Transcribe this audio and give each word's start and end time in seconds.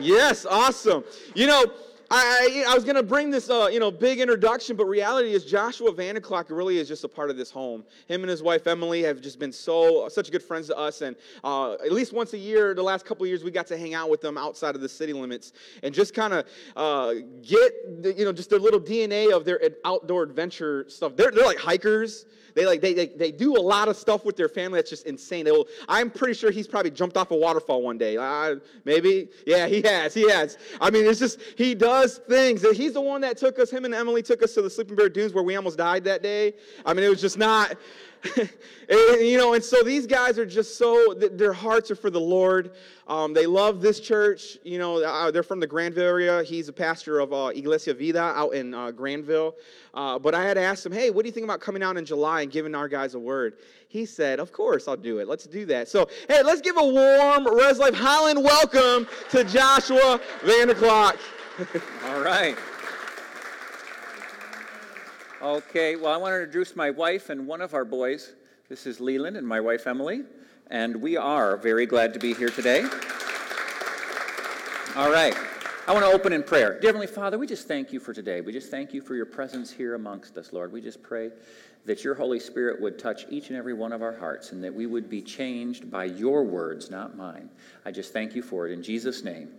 Yes, 0.00 0.46
awesome. 0.46 1.04
You 1.34 1.46
know, 1.46 1.64
I, 2.14 2.64
I, 2.66 2.72
I 2.72 2.74
was 2.74 2.84
going 2.84 2.96
to 2.96 3.02
bring 3.02 3.30
this, 3.30 3.48
uh, 3.48 3.70
you 3.72 3.80
know, 3.80 3.90
big 3.90 4.20
introduction, 4.20 4.76
but 4.76 4.84
reality 4.84 5.32
is 5.32 5.46
Joshua 5.46 5.90
Vanderclock 5.94 6.50
really 6.50 6.76
is 6.76 6.86
just 6.86 7.04
a 7.04 7.08
part 7.08 7.30
of 7.30 7.38
this 7.38 7.50
home. 7.50 7.84
Him 8.06 8.20
and 8.20 8.28
his 8.28 8.42
wife 8.42 8.66
Emily 8.66 9.02
have 9.02 9.22
just 9.22 9.38
been 9.38 9.50
so 9.50 10.10
such 10.10 10.30
good 10.30 10.42
friends 10.42 10.66
to 10.66 10.76
us, 10.76 11.00
and 11.00 11.16
uh, 11.42 11.72
at 11.72 11.90
least 11.90 12.12
once 12.12 12.34
a 12.34 12.38
year, 12.38 12.74
the 12.74 12.82
last 12.82 13.06
couple 13.06 13.24
of 13.24 13.28
years, 13.28 13.42
we 13.42 13.50
got 13.50 13.66
to 13.68 13.78
hang 13.78 13.94
out 13.94 14.10
with 14.10 14.20
them 14.20 14.36
outside 14.36 14.74
of 14.74 14.82
the 14.82 14.88
city 14.90 15.14
limits 15.14 15.54
and 15.82 15.94
just 15.94 16.12
kind 16.12 16.34
of 16.34 16.46
uh, 16.76 17.14
get, 17.40 18.02
the, 18.02 18.12
you 18.12 18.26
know, 18.26 18.32
just 18.32 18.50
their 18.50 18.58
little 18.58 18.80
DNA 18.80 19.34
of 19.34 19.46
their 19.46 19.58
outdoor 19.86 20.22
adventure 20.22 20.84
stuff. 20.88 21.16
They're, 21.16 21.30
they're 21.30 21.46
like 21.46 21.58
hikers. 21.58 22.26
They 22.54 22.66
like 22.66 22.82
they, 22.82 22.92
they, 22.92 23.06
they 23.06 23.32
do 23.32 23.56
a 23.56 23.60
lot 23.60 23.88
of 23.88 23.96
stuff 23.96 24.26
with 24.26 24.36
their 24.36 24.50
family 24.50 24.78
that's 24.78 24.90
just 24.90 25.06
insane. 25.06 25.46
Will, 25.46 25.66
I'm 25.88 26.10
pretty 26.10 26.34
sure 26.34 26.50
he's 26.50 26.68
probably 26.68 26.90
jumped 26.90 27.16
off 27.16 27.30
a 27.30 27.36
waterfall 27.36 27.80
one 27.80 27.96
day. 27.96 28.18
Maybe, 28.84 29.28
yeah, 29.46 29.66
he 29.66 29.80
has. 29.82 30.12
He 30.12 30.30
has. 30.30 30.58
I 30.80 30.90
mean, 30.90 31.06
it's 31.06 31.18
just 31.18 31.40
he 31.56 31.74
does 31.74 32.01
things. 32.10 32.62
He's 32.76 32.92
the 32.92 33.00
one 33.00 33.20
that 33.22 33.36
took 33.36 33.58
us. 33.58 33.70
Him 33.70 33.84
and 33.84 33.94
Emily 33.94 34.22
took 34.22 34.42
us 34.42 34.54
to 34.54 34.62
the 34.62 34.70
Sleeping 34.70 34.96
Bear 34.96 35.08
Dunes 35.08 35.32
where 35.32 35.44
we 35.44 35.56
almost 35.56 35.78
died 35.78 36.04
that 36.04 36.22
day. 36.22 36.54
I 36.84 36.94
mean, 36.94 37.04
it 37.04 37.08
was 37.08 37.20
just 37.20 37.38
not. 37.38 37.76
and, 38.36 38.48
you 39.20 39.36
know, 39.36 39.54
and 39.54 39.64
so 39.64 39.82
these 39.82 40.06
guys 40.06 40.38
are 40.38 40.46
just 40.46 40.78
so, 40.78 41.14
their 41.14 41.52
hearts 41.52 41.90
are 41.90 41.96
for 41.96 42.10
the 42.10 42.20
Lord. 42.20 42.72
Um, 43.08 43.34
they 43.34 43.46
love 43.46 43.80
this 43.80 43.98
church. 43.98 44.58
You 44.62 44.78
know, 44.78 45.02
uh, 45.02 45.30
they're 45.30 45.42
from 45.42 45.58
the 45.58 45.66
Granville 45.66 46.04
area. 46.04 46.42
He's 46.42 46.68
a 46.68 46.72
pastor 46.72 47.18
of 47.18 47.32
uh, 47.32 47.50
Iglesia 47.54 47.94
Vida 47.94 48.20
out 48.20 48.54
in 48.54 48.74
uh, 48.74 48.90
Granville. 48.92 49.56
Uh, 49.92 50.18
but 50.18 50.34
I 50.34 50.44
had 50.44 50.56
asked 50.56 50.86
him, 50.86 50.92
hey, 50.92 51.10
what 51.10 51.22
do 51.22 51.28
you 51.28 51.32
think 51.32 51.44
about 51.44 51.60
coming 51.60 51.82
out 51.82 51.96
in 51.96 52.04
July 52.04 52.42
and 52.42 52.50
giving 52.50 52.74
our 52.74 52.88
guys 52.88 53.14
a 53.14 53.18
word? 53.18 53.54
He 53.88 54.06
said, 54.06 54.38
of 54.38 54.52
course, 54.52 54.88
I'll 54.88 54.96
do 54.96 55.18
it. 55.18 55.28
Let's 55.28 55.46
do 55.46 55.66
that. 55.66 55.88
So, 55.88 56.08
hey, 56.28 56.42
let's 56.42 56.60
give 56.60 56.76
a 56.76 56.84
warm 56.84 57.46
Res 57.46 57.78
Life 57.78 57.94
Highland 57.94 58.42
welcome 58.42 59.06
to 59.30 59.44
Joshua 59.44 60.20
Vanderclock. 60.42 61.18
All 62.06 62.20
right. 62.20 62.56
Okay, 65.42 65.96
well, 65.96 66.12
I 66.12 66.16
want 66.16 66.32
to 66.32 66.40
introduce 66.40 66.74
my 66.74 66.90
wife 66.90 67.28
and 67.28 67.46
one 67.46 67.60
of 67.60 67.74
our 67.74 67.84
boys. 67.84 68.32
This 68.70 68.86
is 68.86 69.00
Leland 69.00 69.36
and 69.36 69.46
my 69.46 69.60
wife 69.60 69.86
Emily, 69.86 70.22
and 70.70 70.96
we 70.96 71.18
are 71.18 71.58
very 71.58 71.84
glad 71.84 72.14
to 72.14 72.18
be 72.18 72.32
here 72.32 72.48
today. 72.48 72.84
All 74.96 75.10
right. 75.10 75.36
I 75.86 75.92
want 75.92 76.06
to 76.06 76.12
open 76.12 76.32
in 76.32 76.42
prayer. 76.42 76.78
Dear 76.80 76.88
Heavenly 76.88 77.06
Father, 77.06 77.38
we 77.38 77.46
just 77.46 77.68
thank 77.68 77.92
you 77.92 78.00
for 78.00 78.14
today. 78.14 78.40
We 78.40 78.52
just 78.52 78.70
thank 78.70 78.94
you 78.94 79.02
for 79.02 79.14
your 79.14 79.26
presence 79.26 79.70
here 79.70 79.94
amongst 79.94 80.38
us, 80.38 80.52
Lord. 80.54 80.72
We 80.72 80.80
just 80.80 81.02
pray 81.02 81.30
that 81.84 82.02
your 82.02 82.14
Holy 82.14 82.40
Spirit 82.40 82.80
would 82.80 82.98
touch 82.98 83.26
each 83.28 83.48
and 83.48 83.58
every 83.58 83.74
one 83.74 83.92
of 83.92 84.00
our 84.00 84.16
hearts 84.16 84.52
and 84.52 84.64
that 84.64 84.72
we 84.72 84.86
would 84.86 85.10
be 85.10 85.20
changed 85.20 85.90
by 85.90 86.04
your 86.04 86.44
words, 86.44 86.90
not 86.90 87.16
mine. 87.16 87.50
I 87.84 87.90
just 87.90 88.12
thank 88.12 88.34
you 88.34 88.42
for 88.42 88.66
it. 88.68 88.72
In 88.72 88.82
Jesus' 88.82 89.22
name, 89.22 89.50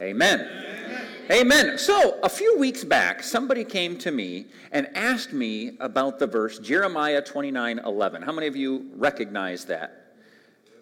amen. 0.00 0.40
amen. 0.40 1.06
Amen. 1.30 1.78
So, 1.78 2.18
a 2.22 2.28
few 2.28 2.58
weeks 2.58 2.84
back, 2.84 3.22
somebody 3.22 3.64
came 3.64 3.96
to 3.98 4.10
me 4.10 4.46
and 4.72 4.88
asked 4.94 5.32
me 5.32 5.76
about 5.80 6.18
the 6.18 6.26
verse 6.26 6.58
Jeremiah 6.58 7.22
29 7.22 7.80
11. 7.84 8.22
How 8.22 8.32
many 8.32 8.46
of 8.46 8.56
you 8.56 8.90
recognize 8.96 9.64
that? 9.66 10.14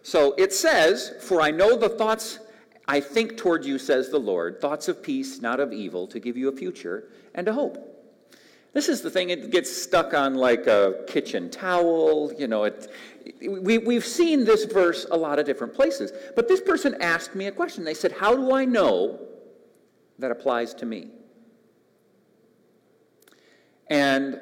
So, 0.03 0.35
it 0.39 0.53
says, 0.53 1.15
For 1.21 1.43
I 1.43 1.51
know 1.51 1.77
the 1.77 1.91
thoughts 1.91 2.41
I 2.91 2.99
think 2.99 3.37
toward 3.37 3.65
you, 3.65 3.79
says 3.79 4.09
the 4.09 4.19
Lord, 4.19 4.61
thoughts 4.61 4.89
of 4.89 5.01
peace, 5.01 5.41
not 5.41 5.61
of 5.61 5.73
evil, 5.73 6.09
to 6.09 6.19
give 6.19 6.37
you 6.37 6.49
a 6.49 6.53
future 6.53 7.05
and 7.37 7.47
a 7.47 7.53
hope. 7.53 8.00
This 8.73 8.89
is 8.89 9.03
the 9.03 9.11
thing, 9.11 9.31
it 9.31 9.51
gets 9.51 9.75
stuck 9.75 10.15
on 10.15 10.35
like 10.35 10.67
a 10.67 11.05
kitchen 11.09 11.51
towel. 11.51 12.33
You 12.39 12.47
know, 12.47 12.65
it, 12.65 12.89
we, 13.41 13.79
we've 13.79 14.07
seen 14.07 14.45
this 14.45 14.65
verse 14.65 15.07
a 15.11 15.17
lot 15.17 15.39
of 15.39 15.47
different 15.47 15.75
places. 15.75 16.13
But 16.37 16.47
this 16.47 16.61
person 16.61 16.97
asked 17.01 17.35
me 17.35 17.47
a 17.47 17.53
question. 17.53 17.85
They 17.85 17.95
said, 17.95 18.13
How 18.13 18.35
do 18.37 18.55
I 18.55 18.65
know 18.65 19.27
that 20.21 20.31
applies 20.31 20.75
to 20.75 20.87
me. 20.87 21.09
And, 23.89 24.41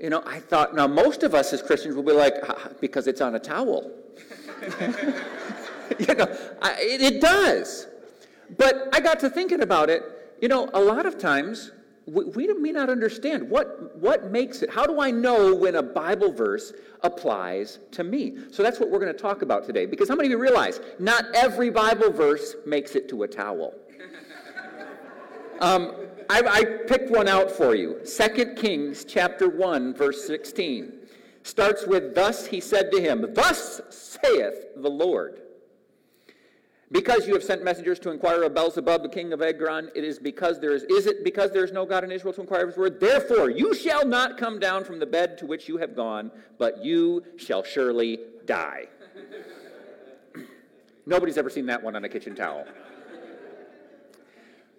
you 0.00 0.10
know, 0.10 0.22
I 0.24 0.38
thought, 0.38 0.74
now 0.74 0.86
most 0.86 1.22
of 1.22 1.34
us 1.34 1.52
as 1.52 1.62
Christians 1.62 1.96
will 1.96 2.04
be 2.04 2.12
like, 2.12 2.34
because 2.80 3.06
it's 3.06 3.20
on 3.20 3.34
a 3.34 3.38
towel. 3.38 3.90
you 5.98 6.14
know, 6.14 6.36
I, 6.62 6.76
it, 6.78 7.00
it 7.00 7.20
does. 7.20 7.88
But 8.56 8.88
I 8.92 9.00
got 9.00 9.18
to 9.20 9.30
thinking 9.30 9.62
about 9.62 9.90
it. 9.90 10.02
You 10.40 10.48
know, 10.48 10.70
a 10.72 10.80
lot 10.80 11.06
of 11.06 11.18
times 11.18 11.72
we, 12.08 12.24
we 12.24 12.54
may 12.54 12.72
not 12.72 12.88
understand 12.88 13.48
what, 13.48 13.96
what 13.96 14.30
makes 14.30 14.62
it. 14.62 14.70
How 14.70 14.86
do 14.86 15.00
I 15.00 15.10
know 15.10 15.54
when 15.54 15.76
a 15.76 15.82
Bible 15.82 16.32
verse 16.32 16.72
applies 17.02 17.80
to 17.92 18.02
me? 18.02 18.38
So 18.50 18.62
that's 18.62 18.80
what 18.80 18.90
we're 18.90 18.98
going 18.98 19.12
to 19.12 19.18
talk 19.18 19.42
about 19.42 19.66
today. 19.66 19.84
Because 19.86 20.08
how 20.08 20.16
many 20.16 20.28
of 20.28 20.30
you 20.30 20.38
realize 20.38 20.80
not 20.98 21.26
every 21.34 21.70
Bible 21.70 22.10
verse 22.10 22.56
makes 22.66 22.94
it 22.94 23.08
to 23.10 23.22
a 23.24 23.28
towel? 23.28 23.74
Um, 25.60 26.06
I, 26.30 26.40
I 26.40 26.64
picked 26.86 27.10
one 27.10 27.26
out 27.26 27.50
for 27.50 27.74
you. 27.74 27.98
2 28.04 28.54
Kings 28.54 29.04
chapter 29.04 29.48
1, 29.48 29.92
verse 29.92 30.24
16. 30.24 30.92
Starts 31.42 31.84
with, 31.84 32.14
Thus 32.14 32.46
he 32.46 32.60
said 32.60 32.92
to 32.92 33.00
him, 33.00 33.26
Thus 33.34 33.80
saith 33.90 34.66
the 34.76 34.88
Lord. 34.88 35.40
Because 36.90 37.26
you 37.26 37.34
have 37.34 37.44
sent 37.44 37.62
messengers 37.62 37.98
to 38.00 38.10
inquire 38.10 38.44
of 38.44 38.54
Beelzebub, 38.54 39.02
the 39.02 39.10
king 39.10 39.34
of 39.34 39.42
Ekron, 39.42 39.90
it 39.94 40.04
is 40.04 40.18
because 40.18 40.58
there 40.58 40.74
is, 40.74 40.84
is 40.84 41.06
it 41.06 41.22
because 41.22 41.50
there 41.50 41.64
is 41.64 41.70
no 41.70 41.84
God 41.84 42.02
in 42.02 42.10
Israel 42.10 42.32
to 42.32 42.40
inquire 42.40 42.62
of 42.62 42.68
his 42.68 42.78
word? 42.78 42.98
Therefore, 42.98 43.50
you 43.50 43.74
shall 43.74 44.06
not 44.06 44.38
come 44.38 44.58
down 44.58 44.84
from 44.84 44.98
the 44.98 45.04
bed 45.04 45.36
to 45.38 45.46
which 45.46 45.68
you 45.68 45.76
have 45.76 45.94
gone, 45.94 46.30
but 46.56 46.82
you 46.82 47.22
shall 47.36 47.62
surely 47.62 48.20
die. 48.46 48.86
Nobody's 51.06 51.36
ever 51.36 51.50
seen 51.50 51.66
that 51.66 51.82
one 51.82 51.94
on 51.94 52.04
a 52.04 52.08
kitchen 52.08 52.34
towel. 52.34 52.66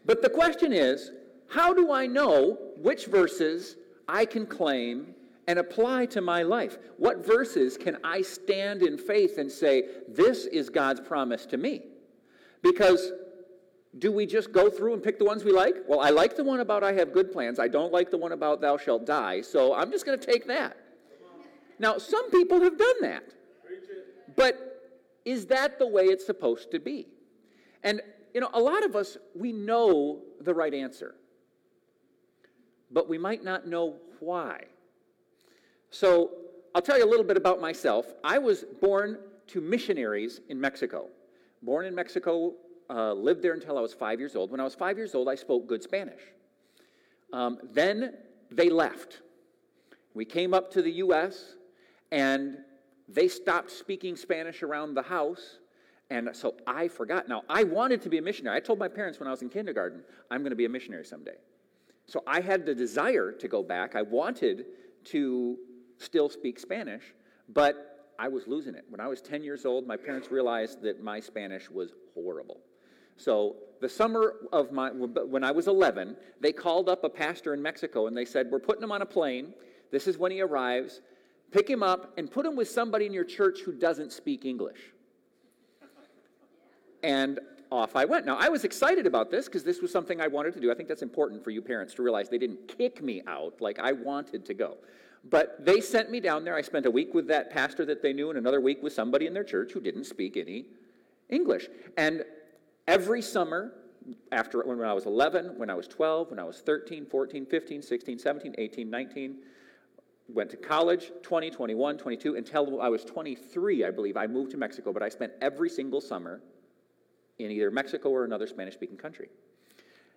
But 0.04 0.24
the 0.24 0.30
question 0.30 0.74
is 0.74 1.12
how 1.48 1.74
do 1.74 1.92
I 1.92 2.08
know 2.08 2.58
which 2.78 3.06
verses 3.06 3.76
I 4.08 4.26
can 4.26 4.48
claim 4.48 5.14
and 5.48 5.60
apply 5.60 6.08
to 6.08 6.22
my 6.22 6.42
life? 6.42 6.80
What 6.98 7.24
verses 7.24 7.78
can 7.78 7.98
I 8.04 8.24
stand 8.24 8.82
in 8.82 8.98
faith 8.98 9.38
and 9.38 9.52
say, 9.52 9.84
this 10.08 10.46
is 10.46 10.72
God's 10.72 11.02
promise 11.02 11.46
to 11.48 11.58
me? 11.58 11.84
Because 12.62 13.12
do 13.98 14.12
we 14.12 14.26
just 14.26 14.52
go 14.52 14.70
through 14.70 14.94
and 14.94 15.04
pick 15.04 15.18
the 15.18 15.26
ones 15.26 15.44
we 15.44 15.52
like? 15.52 15.76
Well, 15.88 16.00
I 16.00 16.10
like 16.10 16.36
the 16.36 16.44
one 16.44 16.60
about 16.60 16.84
I 16.84 16.94
have 16.94 17.14
good 17.14 17.32
plans. 17.32 17.60
I 17.60 17.68
don't 17.68 17.92
like 17.92 18.12
the 18.12 18.18
one 18.18 18.32
about 18.32 18.62
thou 18.62 18.78
shalt 18.78 19.06
die, 19.06 19.42
so 19.42 19.74
I'm 19.74 19.92
just 19.92 20.06
going 20.06 20.20
to 20.20 20.26
take 20.26 20.46
that. 20.48 20.78
Now, 21.80 21.98
some 21.98 22.30
people 22.30 22.62
have 22.62 22.78
done 22.78 23.02
that. 23.02 23.24
But 24.36 24.92
is 25.26 25.48
that 25.48 25.80
the 25.80 25.88
way 25.88 26.04
it's 26.06 26.26
supposed 26.26 26.72
to 26.72 26.80
be? 26.80 27.08
And 27.84 28.02
you 28.34 28.42
know, 28.42 28.50
a 28.54 28.60
lot 28.60 28.84
of 28.84 28.96
us, 28.96 29.18
we 29.36 29.52
know 29.52 30.22
the 30.42 30.54
right 30.54 30.74
answer, 30.74 31.16
but 32.92 33.10
we 33.10 33.18
might 33.18 33.44
not 33.44 33.68
know 33.68 33.96
why. 34.20 34.64
So 35.90 36.32
I'll 36.76 36.82
tell 36.82 36.98
you 36.98 37.06
a 37.06 37.10
little 37.10 37.26
bit 37.26 37.38
about 37.38 37.60
myself. 37.60 38.14
I 38.24 38.38
was 38.38 38.66
born 38.82 39.20
to 39.48 39.62
missionaries 39.62 40.42
in 40.50 40.62
Mexico. 40.62 41.08
Born 41.62 41.86
in 41.86 41.96
Mexico, 41.96 42.54
uh, 42.90 43.14
lived 43.14 43.42
there 43.42 43.54
until 43.54 43.78
I 43.78 43.82
was 43.82 43.94
five 43.94 44.20
years 44.20 44.36
old. 44.36 44.52
When 44.52 44.60
I 44.60 44.64
was 44.64 44.76
five 44.76 44.98
years 44.98 45.14
old, 45.16 45.28
I 45.28 45.36
spoke 45.36 45.68
good 45.68 45.84
Spanish. 45.84 46.22
Um, 47.32 47.60
then 47.72 48.16
they 48.52 48.70
left. 48.70 49.22
We 50.14 50.26
came 50.26 50.54
up 50.54 50.72
to 50.72 50.82
the 50.82 50.92
U.S., 50.94 51.56
and 52.12 52.58
they 53.08 53.28
stopped 53.28 53.72
speaking 53.72 54.16
Spanish 54.16 54.64
around 54.64 54.96
the 54.96 55.04
house 55.04 55.60
and 56.12 56.30
so 56.34 56.56
I 56.66 56.88
forgot. 56.88 57.28
Now, 57.28 57.44
I 57.50 57.64
wanted 57.64 58.02
to 58.02 58.10
be 58.10 58.18
a 58.18 58.22
missionary. 58.22 58.58
I 58.58 58.60
told 58.60 58.80
my 58.80 58.88
parents 58.88 59.20
when 59.20 59.28
I 59.28 59.32
was 59.32 59.42
in 59.42 59.50
kindergarten, 59.50 60.02
I'm 60.32 60.42
going 60.42 60.50
to 60.50 60.56
be 60.56 60.66
a 60.66 60.70
missionary 60.70 61.06
someday. 61.06 61.36
So 62.08 62.24
I 62.26 62.42
had 62.42 62.66
the 62.66 62.74
desire 62.74 63.32
to 63.32 63.48
go 63.48 63.62
back. 63.62 63.96
I 63.96 64.02
wanted 64.02 64.66
to 65.06 65.58
still 65.98 66.30
speak 66.30 66.60
Spanish, 66.60 67.04
but 67.50 67.89
I 68.20 68.28
was 68.28 68.48
losing 68.48 68.76
it. 68.76 68.86
When 68.90 69.00
I 69.00 69.08
was 69.08 69.22
10 69.22 69.44
years 69.44 69.66
old, 69.66 69.88
my 69.88 69.98
parents 69.98 70.30
realized 70.30 70.82
that 70.82 71.02
my 71.02 71.20
Spanish 71.20 71.70
was 71.70 71.94
horrible. 72.14 72.60
So 73.18 73.56
the 73.82 73.90
summer 73.90 74.36
of 74.52 74.72
my, 74.72 74.92
when 74.92 75.44
I 75.44 75.52
was 75.52 75.68
11, 75.68 76.16
they 76.42 76.52
called 76.52 76.90
up 76.90 77.04
a 77.04 77.10
pastor 77.10 77.54
in 77.54 77.62
Mexico 77.62 78.08
and 78.08 78.16
they 78.16 78.26
said, 78.26 78.52
We're 78.52 78.60
putting 78.60 78.84
him 78.84 78.92
on 78.92 79.02
a 79.02 79.06
plane. 79.06 79.54
This 79.92 80.08
is 80.08 80.18
when 80.18 80.32
he 80.32 80.42
arrives. 80.42 81.02
Pick 81.52 81.68
him 81.68 81.82
up 81.82 82.14
and 82.18 82.30
put 82.30 82.46
him 82.46 82.56
with 82.56 82.70
somebody 82.70 83.06
in 83.06 83.14
your 83.14 83.24
church 83.24 83.62
who 83.62 83.72
doesn't 83.72 84.12
speak 84.12 84.46
English 84.46 84.94
and 87.04 87.40
off 87.72 87.96
I 87.96 88.06
went. 88.06 88.26
Now, 88.26 88.38
I 88.38 88.50
was 88.50 88.64
excited 88.64 89.06
about 89.06 89.30
this 89.30 89.46
because 89.46 89.64
this 89.64 89.82
was 89.82 89.92
something 89.92 90.20
I 90.20 90.28
wanted 90.28 90.54
to 90.56 90.60
do. 90.60 90.72
I 90.72 90.76
think 90.76 90.90
that's 90.90 91.02
important 91.02 91.44
for 91.44 91.52
you 91.52 91.62
parents 91.62 91.94
to 91.96 92.04
realize 92.04 92.30
they 92.30 92.38
didn't 92.38 92.68
kick 92.68 93.04
me 93.04 93.22
out 93.28 93.62
like 93.62 93.80
I 93.80 93.92
wanted 93.92 94.46
to 94.46 94.54
go. 94.54 94.78
But 95.30 95.64
they 95.64 95.82
sent 95.82 96.10
me 96.10 96.20
down 96.20 96.44
there. 96.46 96.56
I 96.56 96.62
spent 96.62 96.86
a 96.86 96.92
week 96.92 97.14
with 97.14 97.28
that 97.28 97.52
pastor 97.52 97.86
that 97.86 98.02
they 98.02 98.14
knew 98.14 98.30
and 98.30 98.40
another 98.40 98.62
week 98.62 98.82
with 98.82 98.94
somebody 98.94 99.28
in 99.28 99.34
their 99.34 99.44
church 99.44 99.74
who 99.74 99.82
didn't 99.82 100.06
speak 100.06 100.38
any 100.38 100.66
English. 101.30 101.68
And 101.98 102.24
every 102.88 103.22
summer, 103.22 103.74
after 104.32 104.64
when 104.64 104.82
I 104.82 104.94
was 104.94 105.06
11, 105.06 105.58
when 105.58 105.70
I 105.70 105.76
was 105.76 105.88
12, 105.88 106.32
when 106.32 106.40
I 106.40 106.44
was 106.44 106.62
13, 106.62 107.06
14, 107.06 107.46
15, 107.46 107.82
16, 107.82 108.20
17, 108.20 108.56
18, 108.58 108.90
19, 108.90 109.38
went 110.30 110.50
to 110.52 110.58
college 110.58 111.12
20, 111.22 111.50
21, 111.50 111.98
22, 111.98 112.36
until 112.36 112.82
I 112.82 112.88
was 112.88 113.04
23, 113.04 113.84
I 113.84 113.92
believe. 113.92 114.16
I 114.16 114.26
moved 114.26 114.52
to 114.52 114.58
Mexico, 114.58 114.94
but 114.94 115.04
I 115.04 115.10
spent 115.10 115.34
every 115.42 115.70
single 115.70 116.02
summer 116.02 116.42
in 117.40 117.52
either 117.52 117.72
Mexico 117.72 118.10
or 118.10 118.26
another 118.26 118.46
Spanish 118.46 118.74
speaking 118.74 118.98
country. 118.98 119.30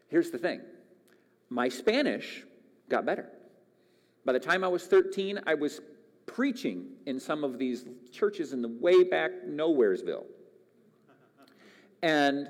Here's 0.09 0.31
the 0.31 0.39
thing 0.39 0.61
my 1.49 1.69
Spanish 1.69 2.45
got 2.89 3.07
better. 3.07 3.29
By 4.25 4.33
the 4.33 4.41
time 4.41 4.63
I 4.63 4.69
was 4.69 4.87
13, 4.87 5.41
I 5.47 5.55
was 5.55 5.81
preaching 6.27 6.87
in 7.07 7.19
some 7.19 7.45
of 7.45 7.59
these 7.59 7.87
churches 8.13 8.53
in 8.53 8.63
the 8.63 8.69
way 8.69 9.03
back 9.05 9.31
Nowheresville. 9.47 10.25
And, 12.03 12.49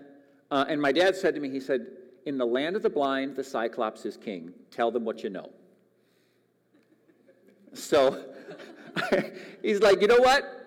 uh, 0.51 0.65
and 0.69 0.81
my 0.81 0.93
dad 0.93 1.17
said 1.17 1.35
to 1.35 1.41
me, 1.41 1.51
he 1.51 1.61
said, 1.61 1.87
In 2.27 2.39
the 2.39 2.47
land 2.47 2.77
of 2.77 2.83
the 2.83 2.91
blind, 2.91 3.37
the 3.37 3.45
Cyclops 3.45 4.05
is 4.05 4.17
king. 4.17 4.53
Tell 4.71 4.91
them 4.91 5.05
what 5.05 5.23
you 5.23 5.31
know. 5.31 5.51
So 7.75 8.25
he's 9.63 9.81
like, 9.81 10.01
You 10.01 10.09
know 10.09 10.21
what? 10.21 10.62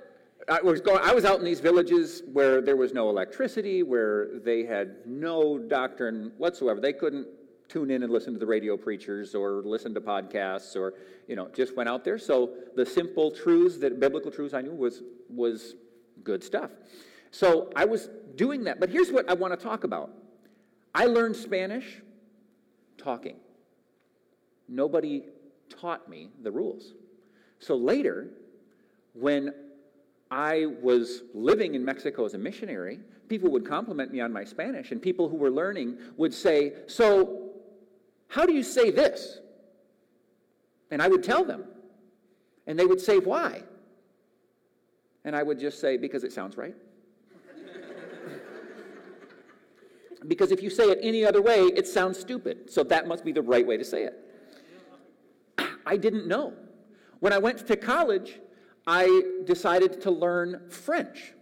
I 0.48 0.62
was, 0.62 0.80
going, 0.80 1.00
I 1.02 1.12
was 1.14 1.26
out 1.26 1.40
in 1.40 1.46
these 1.46 1.60
villages 1.60 2.22
where 2.32 2.62
there 2.62 2.76
was 2.76 2.94
no 2.94 3.10
electricity, 3.10 3.82
where 3.82 4.40
they 4.40 4.64
had 4.64 4.98
no 5.06 5.58
doctrine 5.58 6.32
whatsoever. 6.38 6.80
They 6.80 6.94
couldn't 6.94 7.28
tune 7.68 7.90
in 7.90 8.04
and 8.04 8.12
listen 8.12 8.34
to 8.34 8.40
the 8.40 8.46
radio 8.46 8.78
preachers 8.78 9.34
or 9.34 9.64
listen 9.64 9.94
to 9.94 10.02
podcasts 10.02 10.76
or 10.76 10.94
you 11.28 11.36
know 11.36 11.48
just 11.56 11.76
went 11.76 11.90
out 11.90 12.04
there. 12.04 12.18
So 12.18 12.52
the 12.76 12.86
simple 12.86 13.32
truths 13.32 13.78
that 13.80 14.00
biblical 14.00 14.32
truths 14.32 14.54
i 14.54 14.62
knew 14.62 14.74
was 14.74 15.02
was 15.30 15.76
good 16.24 16.44
stuff. 16.44 16.72
So 17.32 17.72
i 17.76 17.86
was 17.86 18.10
doing 18.36 18.64
that. 18.66 18.80
But 18.80 18.90
here's 18.90 19.12
what 19.12 19.30
i 19.30 19.34
want 19.34 19.58
to 19.58 19.64
talk 19.64 19.84
about. 19.84 20.12
I 20.94 21.06
learned 21.06 21.36
spanish 21.36 22.02
talking. 22.98 23.38
Nobody 24.68 25.26
taught 25.70 26.08
me 26.08 26.30
the 26.44 26.52
rules. 26.52 26.94
So 27.60 27.76
later 27.76 28.30
when 29.14 29.54
I 30.32 30.66
was 30.82 31.24
living 31.34 31.76
in 31.76 31.86
Mexico 31.86 32.26
as 32.26 32.34
a 32.34 32.38
missionary, 32.38 33.00
people 33.28 33.52
would 33.52 33.68
compliment 33.68 34.12
me 34.12 34.22
on 34.22 34.34
my 34.34 34.44
Spanish, 34.44 34.92
and 34.92 35.02
people 35.02 35.30
who 35.30 35.38
were 35.38 35.52
learning 35.52 35.98
would 36.18 36.34
say, 36.34 36.74
So, 36.88 37.52
how 38.28 38.46
do 38.46 38.54
you 38.54 38.64
say 38.64 38.92
this? 38.92 39.40
And 40.92 41.02
I 41.02 41.08
would 41.08 41.24
tell 41.24 41.44
them. 41.44 41.64
And 42.68 42.78
they 42.78 42.86
would 42.86 43.02
say, 43.02 43.20
Why? 43.20 43.64
And 45.24 45.36
I 45.36 45.44
would 45.44 45.60
just 45.60 45.80
say, 45.80 45.98
Because 45.98 46.24
it 46.24 46.34
sounds 46.34 46.58
right. 46.58 46.76
because 50.28 50.52
if 50.52 50.64
you 50.64 50.72
say 50.72 50.86
it 50.86 51.00
any 51.02 51.24
other 51.24 51.42
way, 51.42 51.62
it 51.62 51.88
sounds 51.88 52.20
stupid. 52.20 52.72
So 52.72 52.84
that 52.84 53.08
must 53.08 53.24
be 53.24 53.32
the 53.32 53.44
right 53.44 53.66
way 53.66 53.78
to 53.78 53.86
say 53.86 54.06
it. 54.06 54.20
I 55.86 55.98
didn't 55.98 56.28
know. 56.28 56.54
When 57.20 57.32
I 57.32 57.38
went 57.38 57.66
to 57.68 57.78
college, 57.78 58.40
I 58.88 59.24
decided 59.46 60.02
to 60.02 60.12
learn 60.12 60.70
French. 60.70 61.34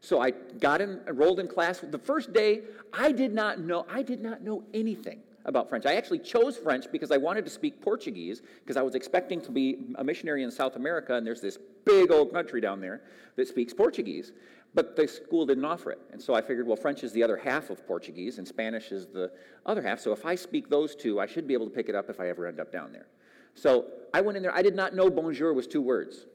So 0.00 0.20
I 0.20 0.30
got 0.30 0.80
in, 0.80 1.00
enrolled 1.08 1.40
in 1.40 1.48
class. 1.48 1.80
The 1.80 1.98
first 1.98 2.32
day, 2.32 2.62
I 2.92 3.12
did 3.12 3.34
not 3.34 3.60
know, 3.60 3.86
I 3.90 4.02
did 4.02 4.20
not 4.20 4.42
know 4.42 4.62
anything 4.72 5.20
about 5.44 5.68
French. 5.68 5.86
I 5.86 5.94
actually 5.94 6.20
chose 6.20 6.56
French 6.56 6.90
because 6.90 7.10
I 7.10 7.16
wanted 7.16 7.44
to 7.44 7.50
speak 7.50 7.80
Portuguese 7.80 8.42
because 8.62 8.76
I 8.76 8.82
was 8.82 8.94
expecting 8.94 9.40
to 9.42 9.50
be 9.50 9.78
a 9.96 10.04
missionary 10.04 10.42
in 10.42 10.50
South 10.50 10.76
America, 10.76 11.14
and 11.14 11.26
there's 11.26 11.40
this 11.40 11.58
big 11.84 12.10
old 12.10 12.32
country 12.32 12.60
down 12.60 12.80
there 12.80 13.02
that 13.36 13.46
speaks 13.46 13.72
Portuguese. 13.72 14.32
But 14.74 14.94
the 14.94 15.08
school 15.08 15.46
didn't 15.46 15.64
offer 15.64 15.90
it. 15.90 16.00
And 16.12 16.20
so 16.20 16.34
I 16.34 16.42
figured, 16.42 16.66
well, 16.66 16.76
French 16.76 17.02
is 17.02 17.12
the 17.12 17.22
other 17.22 17.36
half 17.36 17.70
of 17.70 17.86
Portuguese, 17.86 18.38
and 18.38 18.46
Spanish 18.46 18.92
is 18.92 19.06
the 19.06 19.30
other 19.64 19.80
half. 19.80 20.00
So 20.00 20.12
if 20.12 20.26
I 20.26 20.34
speak 20.34 20.68
those 20.68 20.94
two, 20.94 21.18
I 21.18 21.26
should 21.26 21.48
be 21.48 21.54
able 21.54 21.66
to 21.66 21.74
pick 21.74 21.88
it 21.88 21.94
up 21.94 22.10
if 22.10 22.20
I 22.20 22.28
ever 22.28 22.46
end 22.46 22.60
up 22.60 22.70
down 22.70 22.92
there. 22.92 23.06
So 23.54 23.86
I 24.12 24.20
went 24.20 24.36
in 24.36 24.42
there. 24.42 24.54
I 24.54 24.62
did 24.62 24.76
not 24.76 24.94
know 24.94 25.08
bonjour 25.08 25.54
was 25.54 25.66
two 25.66 25.80
words. 25.80 26.26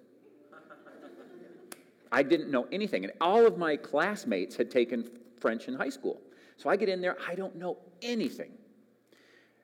I 2.11 2.23
didn't 2.23 2.51
know 2.51 2.67
anything. 2.71 3.03
And 3.03 3.13
all 3.21 3.45
of 3.45 3.57
my 3.57 3.75
classmates 3.75 4.55
had 4.55 4.69
taken 4.69 5.09
French 5.39 5.67
in 5.67 5.73
high 5.73 5.89
school. 5.89 6.21
So 6.57 6.69
I 6.69 6.75
get 6.75 6.89
in 6.89 7.01
there, 7.01 7.17
I 7.27 7.35
don't 7.35 7.55
know 7.55 7.77
anything. 8.01 8.51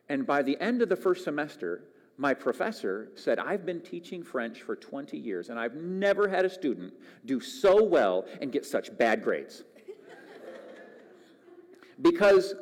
And 0.10 0.26
by 0.26 0.42
the 0.42 0.60
end 0.62 0.82
of 0.82 0.90
the 0.90 0.96
first 0.96 1.24
semester, 1.24 1.84
my 2.18 2.34
professor 2.34 3.12
said, 3.16 3.38
I've 3.38 3.66
been 3.66 3.82
teaching 3.82 4.24
French 4.24 4.64
for 4.64 4.76
20 4.76 5.18
years, 5.18 5.50
and 5.50 5.60
I've 5.60 5.76
never 5.76 6.28
had 6.28 6.46
a 6.46 6.50
student 6.50 6.94
do 7.26 7.40
so 7.40 7.84
well 7.84 8.26
and 8.42 8.52
get 8.52 8.66
such 8.66 8.98
bad 8.98 9.24
grades. 9.24 9.64
because 12.02 12.56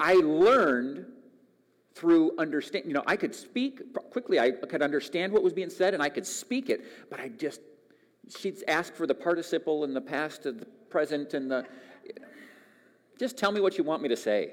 I 0.00 0.14
learned 0.14 1.06
through 1.94 2.32
understand 2.38 2.84
you 2.86 2.94
know 2.94 3.02
i 3.06 3.16
could 3.16 3.34
speak 3.34 3.82
quickly 4.10 4.38
i 4.38 4.52
could 4.52 4.80
understand 4.80 5.32
what 5.32 5.42
was 5.42 5.52
being 5.52 5.68
said 5.68 5.92
and 5.92 6.00
i 6.00 6.08
could 6.08 6.26
speak 6.26 6.70
it 6.70 7.10
but 7.10 7.18
i 7.18 7.28
just 7.28 7.60
she'd 8.38 8.62
ask 8.68 8.94
for 8.94 9.06
the 9.06 9.14
participle 9.14 9.84
and 9.84 9.94
the 9.94 10.00
past 10.00 10.46
and 10.46 10.60
the 10.60 10.66
present 10.88 11.34
and 11.34 11.50
the. 11.50 11.66
Just 13.18 13.36
tell 13.36 13.52
me 13.52 13.60
what 13.60 13.76
you 13.76 13.84
want 13.84 14.02
me 14.02 14.08
to 14.08 14.16
say. 14.16 14.52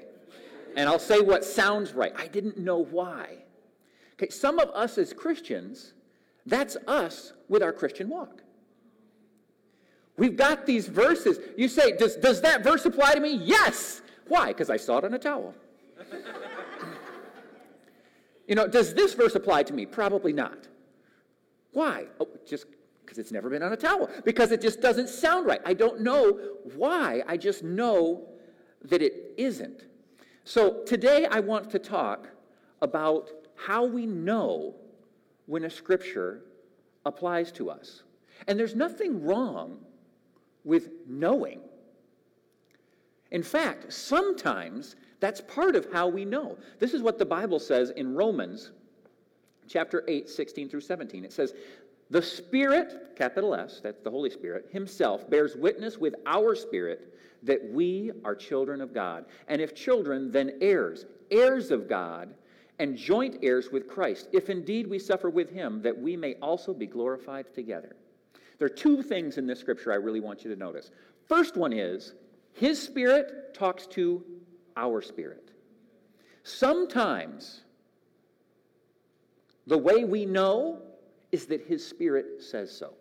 And 0.76 0.88
I'll 0.88 0.98
say 0.98 1.20
what 1.20 1.44
sounds 1.44 1.94
right. 1.94 2.12
I 2.16 2.26
didn't 2.26 2.58
know 2.58 2.84
why. 2.84 3.38
Okay, 4.14 4.28
some 4.30 4.58
of 4.58 4.68
us 4.70 4.98
as 4.98 5.12
Christians, 5.12 5.94
that's 6.44 6.76
us 6.86 7.32
with 7.48 7.62
our 7.62 7.72
Christian 7.72 8.08
walk. 8.08 8.42
We've 10.16 10.36
got 10.36 10.66
these 10.66 10.88
verses. 10.88 11.38
You 11.56 11.68
say, 11.68 11.96
does, 11.96 12.16
does 12.16 12.40
that 12.42 12.64
verse 12.64 12.84
apply 12.84 13.14
to 13.14 13.20
me? 13.20 13.36
Yes. 13.36 14.02
Why? 14.26 14.48
Because 14.48 14.68
I 14.68 14.76
saw 14.76 14.98
it 14.98 15.04
on 15.04 15.14
a 15.14 15.18
towel. 15.18 15.54
you 18.48 18.56
know, 18.56 18.66
does 18.66 18.92
this 18.94 19.14
verse 19.14 19.36
apply 19.36 19.62
to 19.64 19.72
me? 19.72 19.86
Probably 19.86 20.32
not. 20.32 20.66
Why? 21.72 22.06
Oh, 22.18 22.28
just 22.46 22.66
because 23.08 23.18
it's 23.18 23.32
never 23.32 23.48
been 23.48 23.62
on 23.62 23.72
a 23.72 23.76
towel, 23.76 24.10
because 24.26 24.52
it 24.52 24.60
just 24.60 24.82
doesn't 24.82 25.08
sound 25.08 25.46
right. 25.46 25.62
I 25.64 25.72
don't 25.72 26.02
know 26.02 26.38
why, 26.76 27.22
I 27.26 27.38
just 27.38 27.62
know 27.64 28.28
that 28.84 29.00
it 29.00 29.32
isn't. 29.38 29.86
So 30.44 30.82
today 30.84 31.24
I 31.24 31.40
want 31.40 31.70
to 31.70 31.78
talk 31.78 32.28
about 32.82 33.30
how 33.56 33.86
we 33.86 34.04
know 34.04 34.74
when 35.46 35.64
a 35.64 35.70
scripture 35.70 36.42
applies 37.06 37.50
to 37.52 37.70
us. 37.70 38.02
And 38.46 38.58
there's 38.58 38.74
nothing 38.74 39.24
wrong 39.24 39.78
with 40.64 40.90
knowing. 41.08 41.60
In 43.30 43.42
fact, 43.42 43.90
sometimes 43.90 44.96
that's 45.18 45.40
part 45.40 45.76
of 45.76 45.90
how 45.94 46.08
we 46.08 46.26
know. 46.26 46.58
This 46.78 46.92
is 46.92 47.00
what 47.00 47.18
the 47.18 47.24
Bible 47.24 47.58
says 47.58 47.88
in 47.88 48.14
Romans 48.14 48.72
chapter 49.66 50.04
8, 50.06 50.28
16 50.28 50.68
through 50.68 50.82
17. 50.82 51.24
It 51.24 51.32
says, 51.32 51.54
the 52.10 52.22
Spirit, 52.22 53.16
capital 53.16 53.54
S, 53.54 53.80
that's 53.82 54.00
the 54.00 54.10
Holy 54.10 54.30
Spirit, 54.30 54.68
Himself 54.70 55.28
bears 55.28 55.56
witness 55.56 55.98
with 55.98 56.14
our 56.26 56.54
spirit 56.54 57.14
that 57.42 57.60
we 57.70 58.10
are 58.24 58.34
children 58.34 58.80
of 58.80 58.94
God. 58.94 59.26
And 59.46 59.60
if 59.60 59.74
children, 59.74 60.30
then 60.30 60.52
heirs, 60.60 61.06
heirs 61.30 61.70
of 61.70 61.88
God, 61.88 62.34
and 62.78 62.96
joint 62.96 63.38
heirs 63.42 63.70
with 63.70 63.88
Christ, 63.88 64.28
if 64.32 64.50
indeed 64.50 64.86
we 64.86 64.98
suffer 64.98 65.30
with 65.30 65.50
Him, 65.50 65.82
that 65.82 65.96
we 65.96 66.16
may 66.16 66.34
also 66.34 66.72
be 66.72 66.86
glorified 66.86 67.52
together. 67.54 67.96
There 68.58 68.66
are 68.66 68.70
two 68.70 69.02
things 69.02 69.38
in 69.38 69.46
this 69.46 69.60
scripture 69.60 69.92
I 69.92 69.96
really 69.96 70.20
want 70.20 70.44
you 70.44 70.50
to 70.50 70.58
notice. 70.58 70.90
First 71.28 71.56
one 71.56 71.72
is 71.72 72.14
His 72.52 72.80
Spirit 72.80 73.54
talks 73.54 73.86
to 73.88 74.24
our 74.76 75.02
spirit. 75.02 75.50
Sometimes 76.44 77.62
the 79.66 79.76
way 79.76 80.04
we 80.04 80.24
know 80.24 80.80
is 81.32 81.46
that 81.46 81.62
His 81.66 81.86
Spirit 81.86 82.42
says 82.42 82.70
so. 82.76 82.94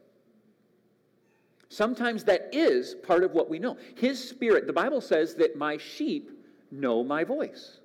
Sometimes 1.70 2.24
that 2.26 2.50
is 2.54 2.96
part 2.96 3.24
of 3.24 3.34
what 3.34 3.50
we 3.50 3.60
know. 3.60 3.78
His 3.96 4.24
Spirit, 4.24 4.68
the 4.68 4.74
Bible 4.74 5.02
says 5.02 5.36
that 5.36 5.58
my 5.58 5.78
sheep 5.78 6.32
know 6.72 7.04
my 7.04 7.24
voice. 7.24 7.80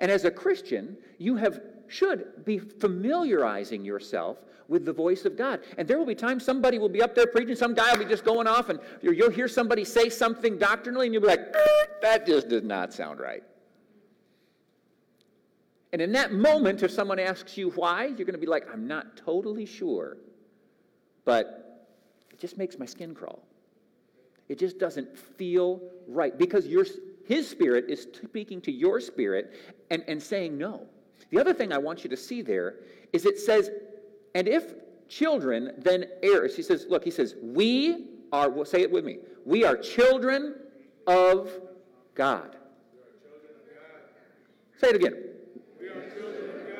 And 0.00 0.10
as 0.10 0.24
a 0.24 0.30
Christian, 0.30 0.96
you 1.18 1.36
have 1.36 1.60
should 1.88 2.44
be 2.44 2.58
familiarizing 2.58 3.84
yourself 3.84 4.38
with 4.68 4.84
the 4.84 4.92
voice 4.92 5.24
of 5.24 5.36
God. 5.36 5.60
And 5.78 5.86
there 5.86 5.98
will 5.98 6.06
be 6.06 6.14
times 6.14 6.44
somebody 6.44 6.78
will 6.78 6.88
be 6.88 7.02
up 7.02 7.14
there 7.14 7.26
preaching, 7.26 7.54
some 7.54 7.74
guy 7.74 7.92
will 7.92 8.04
be 8.04 8.10
just 8.10 8.24
going 8.24 8.46
off, 8.46 8.68
and 8.68 8.80
you'll 9.02 9.30
hear 9.30 9.48
somebody 9.48 9.84
say 9.84 10.08
something 10.08 10.58
doctrinally, 10.58 11.06
and 11.06 11.14
you'll 11.14 11.22
be 11.22 11.28
like, 11.28 11.54
that 12.02 12.26
just 12.26 12.48
does 12.48 12.64
not 12.64 12.92
sound 12.92 13.20
right. 13.20 13.44
And 15.92 16.02
in 16.02 16.12
that 16.12 16.32
moment, 16.32 16.82
if 16.82 16.90
someone 16.90 17.18
asks 17.18 17.56
you 17.56 17.70
why, 17.70 18.06
you're 18.06 18.26
going 18.26 18.32
to 18.32 18.38
be 18.38 18.46
like, 18.46 18.66
I'm 18.72 18.86
not 18.86 19.16
totally 19.16 19.66
sure, 19.66 20.16
but 21.24 21.88
it 22.32 22.40
just 22.40 22.58
makes 22.58 22.78
my 22.78 22.86
skin 22.86 23.14
crawl. 23.14 23.42
It 24.48 24.58
just 24.58 24.78
doesn't 24.78 25.16
feel 25.18 25.80
right 26.06 26.36
because 26.36 26.66
your, 26.66 26.84
his 27.24 27.48
spirit 27.48 27.86
is 27.88 28.06
speaking 28.24 28.60
to 28.62 28.72
your 28.72 29.00
spirit 29.00 29.54
and, 29.90 30.04
and 30.06 30.22
saying 30.22 30.56
no. 30.56 30.86
The 31.30 31.40
other 31.40 31.52
thing 31.52 31.72
I 31.72 31.78
want 31.78 32.04
you 32.04 32.10
to 32.10 32.16
see 32.16 32.42
there 32.42 32.76
is 33.12 33.24
it 33.24 33.38
says, 33.38 33.70
and 34.34 34.46
if 34.46 34.74
children, 35.08 35.72
then 35.78 36.06
heirs. 36.22 36.56
He 36.56 36.62
says, 36.62 36.86
look, 36.88 37.04
he 37.04 37.10
says, 37.10 37.36
we 37.42 38.08
are, 38.32 38.50
well, 38.50 38.64
say 38.64 38.82
it 38.82 38.90
with 38.90 39.04
me, 39.04 39.18
we 39.44 39.64
are 39.64 39.76
children 39.76 40.56
of 41.06 41.50
God. 42.14 42.56
Say 44.78 44.88
it 44.88 44.96
again. 44.96 45.25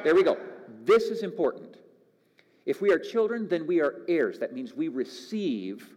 There 0.06 0.14
we 0.14 0.22
go. 0.22 0.38
This 0.84 1.06
is 1.06 1.25
important. 1.25 1.78
If 2.64 2.80
we 2.80 2.92
are 2.92 2.98
children, 2.98 3.48
then 3.48 3.66
we 3.66 3.80
are 3.80 4.02
heirs. 4.06 4.38
That 4.38 4.52
means 4.52 4.72
we 4.72 4.86
receive 4.86 5.96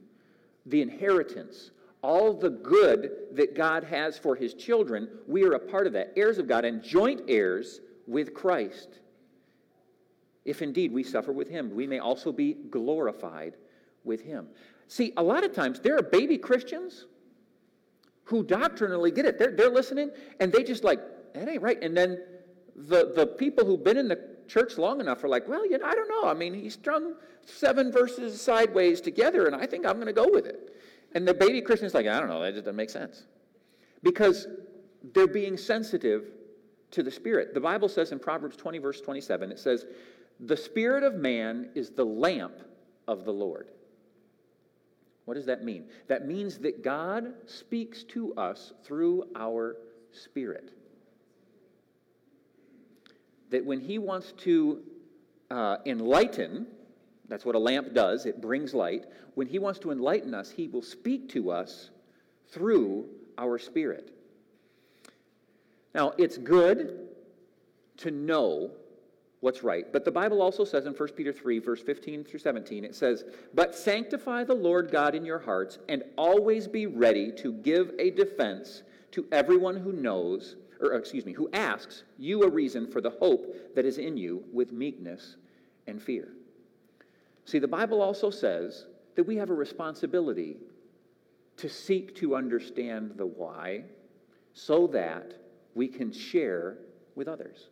the 0.65 0.81
inheritance 0.81 1.69
all 2.01 2.33
the 2.33 2.49
good 2.49 3.11
that 3.33 3.55
God 3.55 3.83
has 3.83 4.17
for 4.17 4.35
his 4.35 4.55
children, 4.55 5.07
we 5.27 5.43
are 5.43 5.51
a 5.51 5.59
part 5.59 5.85
of 5.85 5.93
that, 5.93 6.13
heirs 6.15 6.39
of 6.39 6.47
God 6.47 6.65
and 6.65 6.81
joint 6.81 7.21
heirs 7.27 7.81
with 8.07 8.33
Christ. 8.33 8.97
If 10.43 10.63
indeed 10.63 10.91
we 10.91 11.03
suffer 11.03 11.31
with 11.31 11.47
him, 11.47 11.75
we 11.75 11.85
may 11.85 11.99
also 11.99 12.31
be 12.31 12.55
glorified 12.71 13.57
with 14.05 14.21
him. 14.21 14.47
See, 14.87 15.13
a 15.17 15.23
lot 15.23 15.43
of 15.43 15.53
times 15.53 15.81
there 15.81 15.95
are 15.95 16.01
baby 16.01 16.39
Christians 16.39 17.05
who 18.23 18.41
doctrinally 18.41 19.11
get 19.11 19.25
it. 19.25 19.37
They're, 19.37 19.55
they're 19.55 19.69
listening 19.69 20.09
and 20.39 20.51
they 20.51 20.63
just 20.63 20.83
like, 20.83 20.99
that 21.35 21.47
ain't 21.47 21.61
right. 21.61 21.77
And 21.83 21.95
then 21.95 22.23
the, 22.87 23.11
the 23.15 23.27
people 23.27 23.65
who've 23.65 23.83
been 23.83 23.97
in 23.97 24.07
the 24.07 24.19
church 24.47 24.77
long 24.77 25.01
enough 25.01 25.23
are 25.23 25.27
like, 25.27 25.47
well, 25.47 25.69
you 25.69 25.77
know, 25.77 25.85
I 25.85 25.93
don't 25.93 26.07
know. 26.07 26.29
I 26.29 26.33
mean, 26.33 26.53
he 26.53 26.69
strung 26.69 27.15
seven 27.45 27.91
verses 27.91 28.39
sideways 28.41 29.01
together, 29.01 29.45
and 29.45 29.55
I 29.55 29.65
think 29.65 29.85
I'm 29.85 29.95
going 29.95 30.07
to 30.07 30.13
go 30.13 30.29
with 30.31 30.45
it. 30.45 30.75
And 31.13 31.27
the 31.27 31.33
baby 31.33 31.61
Christian's 31.61 31.93
like, 31.93 32.07
I 32.07 32.19
don't 32.19 32.29
know, 32.29 32.41
that 32.41 32.53
just 32.53 32.65
doesn't 32.65 32.75
make 32.75 32.89
sense. 32.89 33.23
Because 34.01 34.47
they're 35.13 35.27
being 35.27 35.57
sensitive 35.57 36.31
to 36.91 37.03
the 37.03 37.11
Spirit. 37.11 37.53
The 37.53 37.59
Bible 37.59 37.89
says 37.89 38.11
in 38.11 38.19
Proverbs 38.19 38.55
20, 38.55 38.77
verse 38.79 39.01
27, 39.01 39.51
it 39.51 39.59
says, 39.59 39.85
The 40.39 40.57
Spirit 40.57 41.03
of 41.03 41.15
man 41.15 41.69
is 41.75 41.91
the 41.91 42.05
lamp 42.05 42.59
of 43.07 43.25
the 43.25 43.33
Lord. 43.33 43.69
What 45.25 45.35
does 45.35 45.45
that 45.45 45.63
mean? 45.63 45.85
That 46.07 46.27
means 46.27 46.57
that 46.59 46.83
God 46.83 47.33
speaks 47.45 48.03
to 48.05 48.33
us 48.35 48.73
through 48.83 49.25
our 49.35 49.77
spirit. 50.11 50.71
That 53.49 53.65
when 53.65 53.79
He 53.79 53.97
wants 53.97 54.33
to 54.39 54.81
uh, 55.49 55.77
enlighten, 55.85 56.67
that's 57.27 57.45
what 57.45 57.55
a 57.55 57.59
lamp 57.59 57.93
does, 57.93 58.25
it 58.25 58.41
brings 58.41 58.73
light. 58.73 59.05
When 59.35 59.47
He 59.47 59.59
wants 59.59 59.79
to 59.79 59.91
enlighten 59.91 60.33
us, 60.33 60.51
He 60.51 60.67
will 60.67 60.81
speak 60.81 61.29
to 61.29 61.51
us 61.51 61.89
through 62.51 63.05
our 63.37 63.57
spirit. 63.57 64.13
Now, 65.93 66.13
it's 66.17 66.37
good 66.37 67.07
to 67.97 68.11
know 68.11 68.71
what's 69.41 69.63
right. 69.63 69.91
But 69.91 70.05
the 70.05 70.11
Bible 70.11 70.41
also 70.41 70.65
says 70.65 70.85
in 70.85 70.93
1 70.93 71.09
Peter 71.09 71.31
3, 71.31 71.59
verse 71.59 71.81
15 71.81 72.23
through 72.23 72.39
17, 72.39 72.83
it 72.83 72.95
says, 72.95 73.23
But 73.53 73.75
sanctify 73.75 74.43
the 74.43 74.53
Lord 74.53 74.91
God 74.91 75.15
in 75.15 75.25
your 75.25 75.39
hearts, 75.39 75.79
and 75.87 76.03
always 76.17 76.67
be 76.67 76.85
ready 76.87 77.31
to 77.37 77.53
give 77.53 77.91
a 77.99 78.11
defense 78.11 78.83
to 79.11 79.25
everyone 79.31 79.77
who 79.77 79.93
knows, 79.93 80.55
or 80.81 80.93
uh, 80.93 80.97
excuse 80.97 81.25
me, 81.25 81.33
who 81.33 81.49
asks 81.53 82.03
you 82.17 82.43
a 82.43 82.49
reason 82.49 82.87
for 82.87 83.01
the 83.01 83.09
hope 83.09 83.75
that 83.75 83.85
is 83.85 83.97
in 83.97 84.17
you 84.17 84.43
with 84.51 84.71
meekness 84.71 85.35
and 85.87 86.01
fear. 86.01 86.29
See, 87.45 87.59
the 87.59 87.67
Bible 87.67 88.01
also 88.01 88.29
says 88.29 88.85
that 89.15 89.25
we 89.25 89.35
have 89.37 89.49
a 89.49 89.53
responsibility 89.53 90.57
to 91.57 91.69
seek 91.69 92.15
to 92.15 92.35
understand 92.35 93.13
the 93.17 93.25
why 93.25 93.83
so 94.53 94.87
that 94.87 95.33
we 95.75 95.87
can 95.87 96.11
share 96.11 96.77
with 97.15 97.27
others. 97.27 97.67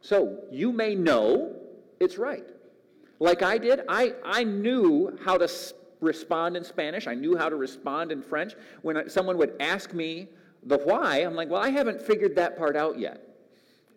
So 0.00 0.44
you 0.50 0.72
may 0.72 0.94
know 0.94 1.56
it's 1.98 2.16
right. 2.16 2.46
Like 3.18 3.42
I 3.42 3.58
did, 3.58 3.80
I, 3.88 4.14
I 4.24 4.44
knew 4.44 5.18
how 5.24 5.36
to 5.36 5.48
respond 6.00 6.56
in 6.56 6.64
Spanish. 6.64 7.06
I 7.06 7.14
knew 7.14 7.36
how 7.36 7.48
to 7.48 7.56
respond 7.56 8.12
in 8.12 8.22
French. 8.22 8.54
When 8.82 9.10
someone 9.10 9.36
would 9.38 9.54
ask 9.60 9.92
me 9.92 10.28
the 10.62 10.78
why, 10.78 11.18
I'm 11.18 11.34
like, 11.34 11.48
well, 11.48 11.62
I 11.62 11.70
haven't 11.70 12.02
figured 12.02 12.36
that 12.36 12.58
part 12.58 12.76
out 12.76 12.98
yet. 12.98 13.26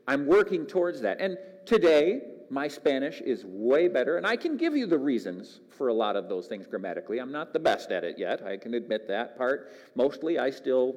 I'm 0.08 0.26
working 0.26 0.66
towards 0.66 1.02
that. 1.02 1.20
And 1.20 1.38
today, 1.66 2.22
my 2.50 2.68
Spanish 2.68 3.22
is 3.22 3.46
way 3.46 3.88
better, 3.88 4.18
and 4.18 4.28
I 4.28 4.36
can 4.36 4.58
give 4.58 4.76
you 4.76 4.86
the 4.86 4.98
reasons 4.98 5.60
for 5.70 5.88
a 5.88 5.94
lot 5.94 6.16
of 6.16 6.30
those 6.30 6.48
things 6.48 6.68
grammatically. 6.68 7.20
I'm 7.20 7.32
not 7.32 7.54
the 7.54 7.60
best 7.60 7.92
at 7.92 8.04
it 8.04 8.18
yet, 8.18 8.46
I 8.46 8.58
can 8.58 8.74
admit 8.74 9.08
that 9.08 9.38
part. 9.38 9.72
Mostly, 9.96 10.40
I 10.40 10.50
still 10.50 10.96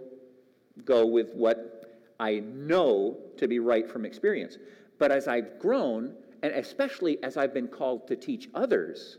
go 0.85 1.07
with 1.07 1.33
what 1.33 1.97
I 2.21 2.41
know 2.41 3.17
to 3.39 3.49
be 3.49 3.59
right 3.59 3.89
from 3.89 4.05
experience. 4.05 4.59
But 4.99 5.13
as 5.13 5.29
I've 5.29 5.59
grown, 5.59 6.15
and 6.43 6.53
especially 6.53 7.23
as 7.23 7.37
I've 7.37 7.55
been 7.55 7.69
called 7.69 8.07
to 8.09 8.17
teach 8.17 8.49
others, 8.55 9.19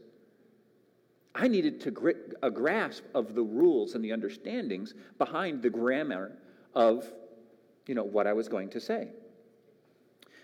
I 1.39 1.47
needed 1.47 1.79
to 1.81 1.91
grit 1.91 2.33
a 2.41 2.49
grasp 2.49 3.03
of 3.13 3.35
the 3.35 3.43
rules 3.43 3.93
and 3.93 4.03
the 4.03 4.11
understandings 4.11 4.95
behind 5.19 5.61
the 5.61 5.69
grammar 5.69 6.31
of 6.73 7.13
you 7.85 7.93
know 7.93 8.03
what 8.03 8.25
I 8.25 8.33
was 8.33 8.47
going 8.47 8.69
to 8.71 8.79
say. 8.81 9.09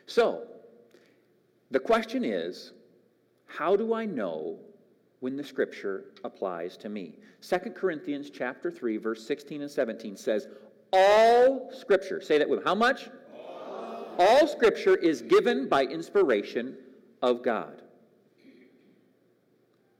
So, 0.05 0.43
the 1.71 1.79
question 1.79 2.23
is, 2.23 2.73
how 3.47 3.75
do 3.75 3.93
I 3.93 4.05
know 4.05 4.59
when 5.19 5.35
the 5.35 5.43
scripture 5.43 6.05
applies 6.23 6.77
to 6.77 6.89
me? 6.89 7.17
2 7.41 7.57
Corinthians 7.71 8.29
chapter 8.29 8.69
3 8.69 8.97
verse 8.97 9.25
16 9.25 9.63
and 9.63 9.71
17 9.71 10.15
says, 10.15 10.47
"All 10.93 11.71
scripture, 11.71 12.21
say 12.21 12.37
that 12.37 12.47
with 12.47 12.63
how 12.63 12.75
much? 12.75 13.09
All, 13.33 14.15
All 14.19 14.47
scripture 14.47 14.95
is 14.95 15.23
given 15.23 15.67
by 15.67 15.85
inspiration 15.85 16.77
of 17.23 17.41
God. 17.41 17.82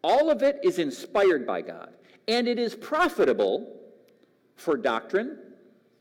All 0.04 0.30
of 0.30 0.44
it 0.44 0.60
is 0.64 0.80
inspired 0.80 1.48
by 1.48 1.62
God, 1.62 1.94
and 2.28 2.48
it 2.48 2.60
is 2.60 2.76
profitable 2.76 3.80
for 4.56 4.78
doctrine, 4.78 5.38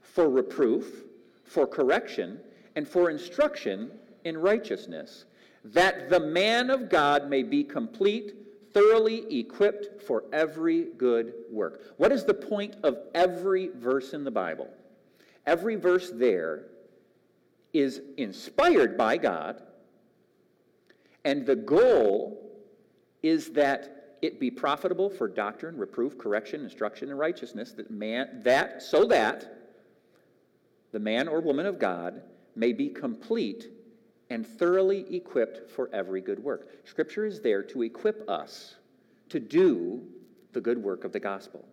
for 0.01 0.29
reproof, 0.29 1.05
for 1.45 1.67
correction, 1.67 2.41
and 2.75 2.87
for 2.87 3.11
instruction 3.11 3.91
in 4.25 4.37
righteousness 4.39 5.25
that 5.65 6.11
the 6.11 6.21
man 6.21 6.71
of 6.71 6.89
God 6.89 7.31
may 7.31 7.43
be 7.43 7.63
complete, 7.63 8.35
thoroughly 8.73 9.39
equipped 9.39 10.03
for 10.03 10.25
every 10.33 10.87
good 10.97 11.35
work. 11.51 11.95
What 11.99 12.11
is 12.11 12.25
the 12.25 12.35
point 12.35 12.77
of 12.83 12.99
every 13.15 13.69
verse 13.69 14.13
in 14.13 14.25
the 14.25 14.31
Bible? 14.31 14.69
Every 15.47 15.77
verse 15.77 16.11
there 16.11 16.67
is 17.73 18.01
inspired 18.17 18.97
by 18.99 19.17
God, 19.19 19.63
and 21.25 21.47
the 21.47 21.57
goal 21.57 22.42
is 23.23 23.51
that 23.51 24.17
it 24.23 24.39
be 24.39 24.51
profitable 24.51 25.11
for 25.11 25.29
doctrine, 25.29 25.77
reproof, 25.77 26.17
correction, 26.17 26.63
instruction, 26.63 27.11
and 27.11 27.19
righteousness, 27.19 27.73
that 27.73 27.91
man 27.91 28.41
that 28.45 28.83
so 28.83 29.05
that 29.07 29.59
the 30.93 31.01
man 31.01 31.29
or 31.29 31.41
woman 31.41 31.67
of 31.67 31.79
God 31.79 32.23
may 32.55 32.73
be 32.73 32.89
complete 32.89 33.69
and 34.31 34.47
thoroughly 34.47 35.05
equipped 35.15 35.71
for 35.71 35.91
every 35.93 36.21
good 36.21 36.39
work. 36.39 36.69
Scripture 36.85 37.27
is 37.27 37.41
there 37.41 37.63
to 37.63 37.83
equip 37.83 38.29
us 38.31 38.77
to 39.29 39.41
do 39.41 40.03
the 40.53 40.61
good 40.61 40.79
work 40.79 41.05
of 41.05 41.13
the 41.13 41.21
gospel. 41.21 41.67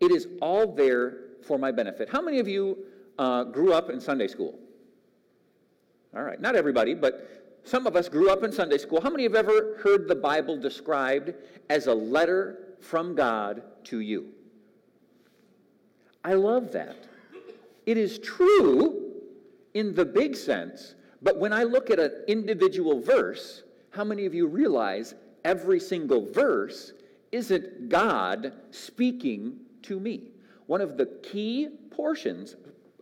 It 0.00 0.12
is 0.12 0.28
all 0.40 0.74
there 0.74 1.18
for 1.42 1.58
my 1.58 1.72
benefit. 1.72 2.08
How 2.08 2.20
many 2.20 2.38
of 2.38 2.48
you 2.48 2.78
uh, 3.18 3.44
grew 3.44 3.72
up 3.72 3.90
in 3.90 4.00
Sunday 4.00 4.28
school? 4.28 4.58
All 6.14 6.22
right, 6.22 6.40
not 6.40 6.56
everybody, 6.56 6.94
but 6.94 7.39
some 7.64 7.86
of 7.86 7.96
us 7.96 8.08
grew 8.08 8.30
up 8.30 8.42
in 8.42 8.52
Sunday 8.52 8.78
school. 8.78 9.00
How 9.00 9.10
many 9.10 9.24
have 9.24 9.34
ever 9.34 9.76
heard 9.82 10.08
the 10.08 10.14
Bible 10.14 10.56
described 10.56 11.34
as 11.68 11.86
a 11.86 11.94
letter 11.94 12.74
from 12.80 13.14
God 13.14 13.62
to 13.84 14.00
you? 14.00 14.28
I 16.24 16.34
love 16.34 16.72
that. 16.72 16.96
It 17.86 17.96
is 17.96 18.18
true 18.18 19.12
in 19.74 19.94
the 19.94 20.04
big 20.04 20.36
sense, 20.36 20.94
but 21.22 21.38
when 21.38 21.52
I 21.52 21.64
look 21.64 21.90
at 21.90 21.98
an 21.98 22.24
individual 22.28 23.00
verse, 23.00 23.62
how 23.90 24.04
many 24.04 24.26
of 24.26 24.34
you 24.34 24.46
realize 24.46 25.14
every 25.44 25.80
single 25.80 26.26
verse 26.30 26.92
isn't 27.32 27.88
God 27.88 28.52
speaking 28.70 29.60
to 29.82 29.98
me? 29.98 30.28
One 30.66 30.80
of 30.80 30.96
the 30.96 31.06
key 31.22 31.68
portions, 31.90 32.56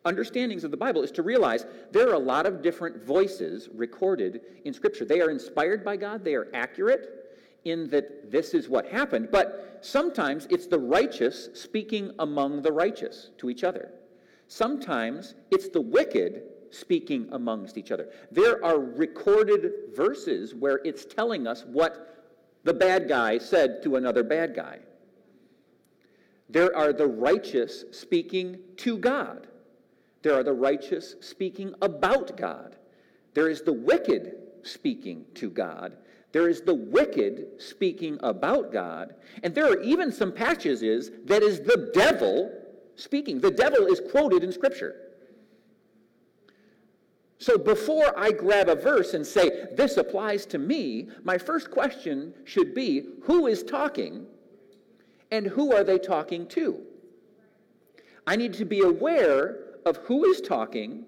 understandings 0.08 0.64
of 0.64 0.70
the 0.70 0.76
Bible 0.76 1.02
is 1.02 1.12
to 1.12 1.22
realize 1.22 1.66
there 1.92 2.08
are 2.08 2.14
a 2.14 2.18
lot 2.18 2.46
of 2.46 2.62
different 2.62 3.04
voices 3.04 3.68
recorded 3.74 4.40
in 4.64 4.72
Scripture. 4.72 5.04
They 5.04 5.20
are 5.20 5.30
inspired 5.30 5.84
by 5.84 5.96
God, 5.96 6.24
they 6.24 6.34
are 6.34 6.48
accurate 6.54 7.18
in 7.64 7.88
that 7.90 8.30
this 8.30 8.54
is 8.54 8.68
what 8.68 8.86
happened, 8.86 9.28
but 9.30 9.78
sometimes 9.82 10.46
it's 10.50 10.66
the 10.66 10.78
righteous 10.78 11.50
speaking 11.54 12.12
among 12.18 12.62
the 12.62 12.72
righteous 12.72 13.30
to 13.38 13.50
each 13.50 13.64
other. 13.64 13.92
Sometimes 14.46 15.34
it's 15.50 15.68
the 15.68 15.80
wicked 15.80 16.42
speaking 16.70 17.28
amongst 17.32 17.76
each 17.76 17.90
other. 17.90 18.08
There 18.30 18.64
are 18.64 18.78
recorded 18.78 19.72
verses 19.94 20.54
where 20.54 20.80
it's 20.84 21.04
telling 21.04 21.46
us 21.46 21.64
what 21.66 22.26
the 22.64 22.74
bad 22.74 23.08
guy 23.08 23.38
said 23.38 23.82
to 23.82 23.96
another 23.96 24.22
bad 24.22 24.54
guy. 24.54 24.78
There 26.48 26.74
are 26.74 26.92
the 26.92 27.06
righteous 27.06 27.84
speaking 27.92 28.58
to 28.78 28.96
God. 28.98 29.48
There 30.22 30.34
are 30.34 30.42
the 30.42 30.52
righteous 30.52 31.16
speaking 31.20 31.74
about 31.80 32.36
God. 32.36 32.76
There 33.34 33.48
is 33.48 33.62
the 33.62 33.72
wicked 33.72 34.34
speaking 34.62 35.24
to 35.34 35.50
God. 35.50 35.96
There 36.32 36.48
is 36.48 36.60
the 36.60 36.74
wicked 36.74 37.60
speaking 37.60 38.18
about 38.22 38.72
God. 38.72 39.14
And 39.42 39.54
there 39.54 39.66
are 39.66 39.80
even 39.80 40.12
some 40.12 40.32
passages 40.32 41.10
that 41.24 41.42
is 41.42 41.60
the 41.60 41.90
devil 41.94 42.52
speaking. 42.96 43.40
The 43.40 43.50
devil 43.50 43.86
is 43.86 44.00
quoted 44.10 44.44
in 44.44 44.52
Scripture. 44.52 44.96
So 47.38 47.56
before 47.56 48.18
I 48.18 48.32
grab 48.32 48.68
a 48.68 48.74
verse 48.74 49.14
and 49.14 49.24
say, 49.24 49.68
this 49.76 49.96
applies 49.96 50.44
to 50.46 50.58
me, 50.58 51.08
my 51.22 51.38
first 51.38 51.70
question 51.70 52.34
should 52.44 52.74
be, 52.74 53.06
who 53.22 53.46
is 53.46 53.62
talking? 53.62 54.26
And 55.30 55.46
who 55.46 55.72
are 55.72 55.84
they 55.84 55.98
talking 55.98 56.48
to? 56.48 56.80
I 58.26 58.34
need 58.34 58.54
to 58.54 58.64
be 58.64 58.80
aware 58.80 59.67
of 59.88 59.96
who 59.98 60.24
is 60.24 60.40
talking, 60.40 61.04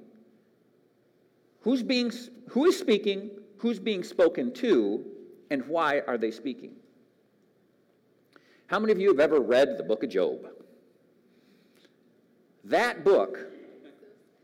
who's 1.60 1.82
being, 1.82 2.10
who 2.48 2.64
is 2.64 2.78
speaking, 2.78 3.30
who's 3.58 3.78
being 3.78 4.02
spoken 4.02 4.52
to, 4.54 5.04
and 5.50 5.66
why 5.66 6.00
are 6.06 6.16
they 6.16 6.30
speaking. 6.30 6.72
How 8.66 8.78
many 8.78 8.92
of 8.92 9.00
you 9.00 9.08
have 9.08 9.20
ever 9.20 9.40
read 9.40 9.76
the 9.76 9.82
book 9.82 10.02
of 10.02 10.10
Job? 10.10 10.46
That 12.64 13.04
book, 13.04 13.38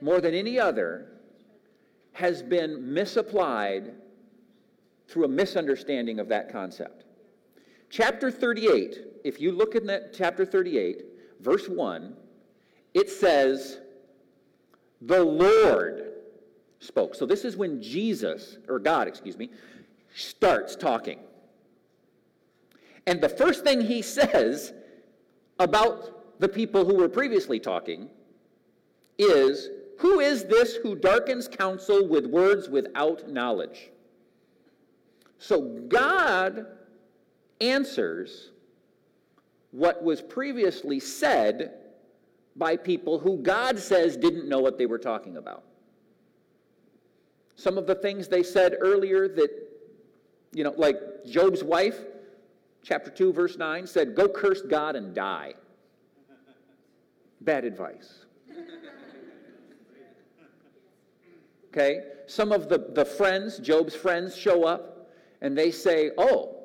more 0.01 0.21
than 0.21 0.35
any 0.35 0.59
other, 0.59 1.13
has 2.13 2.43
been 2.43 2.93
misapplied 2.93 3.93
through 5.07 5.25
a 5.25 5.29
misunderstanding 5.29 6.19
of 6.19 6.29
that 6.29 6.51
concept. 6.51 7.05
Chapter 7.89 8.31
38, 8.31 8.99
if 9.25 9.41
you 9.41 9.53
look 9.53 9.75
in 9.77 9.87
that 9.87 10.13
chapter 10.13 10.45
38, 10.45 11.05
verse 11.41 11.69
1, 11.69 12.17
it 12.95 13.09
says, 13.09 13.79
The 15.03 15.23
Lord 15.23 16.13
spoke. 16.81 17.15
So 17.15 17.27
this 17.27 17.45
is 17.45 17.57
when 17.57 17.83
Jesus, 17.83 18.59
or 18.69 18.79
God, 18.79 19.09
excuse 19.09 19.37
me, 19.37 19.51
starts 20.15 20.77
talking. 20.77 21.19
And 23.07 23.21
the 23.21 23.29
first 23.29 23.65
thing 23.65 23.81
he 23.81 24.03
says 24.03 24.73
about 25.59 26.41
the 26.41 26.49
people 26.49 26.85
who 26.85 26.95
were 26.95 27.09
previously 27.09 27.61
talking 27.61 28.09
is, 29.19 29.71
Who 29.99 30.21
is 30.21 30.45
this 30.45 30.77
who 30.77 30.95
darkens 30.95 31.49
counsel 31.49 32.07
with 32.07 32.27
words 32.27 32.69
without 32.69 33.29
knowledge? 33.29 33.91
So 35.39 35.61
God 35.89 36.67
answers 37.61 38.51
what 39.71 40.03
was 40.03 40.23
previously 40.23 41.01
said 41.01 41.73
by 42.57 42.77
people 42.77 43.19
who 43.19 43.39
God 43.39 43.79
says 43.79 44.17
didn't 44.17 44.49
know 44.49 44.61
what 44.61 44.79
they 44.79 44.87
were 44.87 44.99
talking 44.99 45.37
about. 45.37 45.65
Some 47.57 47.79
of 47.79 47.87
the 47.87 47.95
things 47.95 48.29
they 48.29 48.43
said 48.43 48.77
earlier 48.81 49.29
that, 49.29 49.51
you 50.53 50.65
know, 50.65 50.75
like 50.77 50.97
Job's 51.27 51.63
wife, 51.63 51.99
chapter 52.83 53.11
2, 53.11 53.33
verse 53.33 53.57
9, 53.57 53.87
said, 53.87 54.15
Go 54.15 54.29
curse 54.29 54.63
God 54.63 54.97
and 54.97 55.15
die. 55.15 55.55
Bad 57.41 57.65
advice. 57.65 58.25
Okay? 61.69 62.01
Some 62.27 62.53
of 62.53 62.69
the, 62.69 62.79
the 62.95 63.05
friends, 63.05 63.59
Job's 63.59 63.95
friends, 63.95 64.35
show 64.37 64.65
up 64.65 65.11
and 65.43 65.57
they 65.57 65.71
say, 65.71 66.11
Oh, 66.17 66.57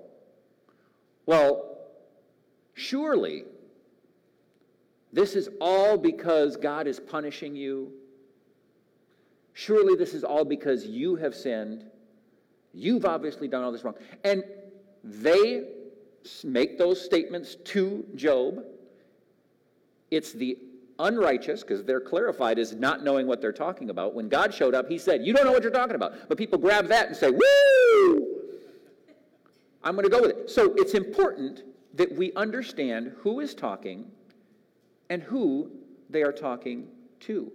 well, 1.25 1.77
surely 2.74 3.43
this 5.13 5.36
is 5.36 5.50
all 5.60 5.98
because 5.98 6.56
God 6.56 6.88
is 6.88 7.00
punishing 7.00 7.56
you. 7.56 7.91
Surely 9.53 9.96
this 9.96 10.13
is 10.13 10.24
all 10.24 10.46
because 10.46 10.86
you 10.86 11.15
have 11.18 11.36
sinned. 11.36 11.86
You've 12.74 13.06
obviously 13.06 13.48
done 13.48 13.63
all 13.63 13.72
this 13.72 13.84
wrong. 13.84 13.96
And 14.24 14.44
they 15.03 15.68
make 16.44 16.77
those 16.77 17.03
statements 17.03 17.56
to 17.56 18.06
Job. 18.15 18.63
It's 20.10 20.32
the 20.32 20.58
unrighteous, 21.00 21.62
because 21.62 21.84
they're 21.84 22.01
clarified 22.01 22.60
as 22.60 22.74
not 22.74 23.03
knowing 23.03 23.27
what 23.27 23.41
they're 23.41 23.51
talking 23.51 23.89
about. 23.89 24.13
When 24.13 24.30
God 24.30 24.53
showed 24.53 24.75
up, 24.75 24.88
he 24.88 24.98
said, 24.98 25.25
You 25.25 25.34
don't 25.34 25.46
know 25.46 25.51
what 25.51 25.63
you're 25.63 25.72
talking 25.72 25.96
about. 25.96 26.30
But 26.30 26.38
people 26.38 26.60
grab 26.60 26.88
that 26.88 27.08
and 27.08 27.15
say, 27.15 27.32
Woo! 27.32 28.27
I'm 29.84 29.96
going 29.96 30.03
to 30.03 30.12
go 30.12 30.22
with 30.22 30.32
it. 30.32 30.50
So 30.50 30.74
it's 30.75 30.94
important 30.94 31.63
that 31.96 32.15
we 32.15 32.32
understand 32.34 33.13
who 33.18 33.39
is 33.39 33.56
talking 33.56 34.12
and 35.12 35.22
who 35.22 35.70
they 36.10 36.24
are 36.24 36.32
talking 36.32 36.88
to. 37.20 37.51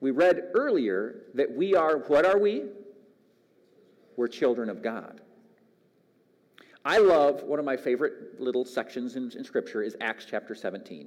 We 0.00 0.10
read 0.10 0.48
earlier 0.54 1.26
that 1.34 1.54
we 1.54 1.74
are, 1.74 1.98
what 1.98 2.24
are 2.24 2.38
we? 2.38 2.62
We're 4.16 4.26
children 4.26 4.70
of 4.70 4.82
God. 4.82 5.20
I 6.82 6.96
love, 6.96 7.42
one 7.42 7.58
of 7.58 7.66
my 7.66 7.76
favorite 7.76 8.40
little 8.40 8.64
sections 8.64 9.16
in, 9.16 9.30
in 9.36 9.44
Scripture 9.44 9.82
is 9.82 9.94
Acts 10.00 10.24
chapter 10.24 10.54
17. 10.54 11.06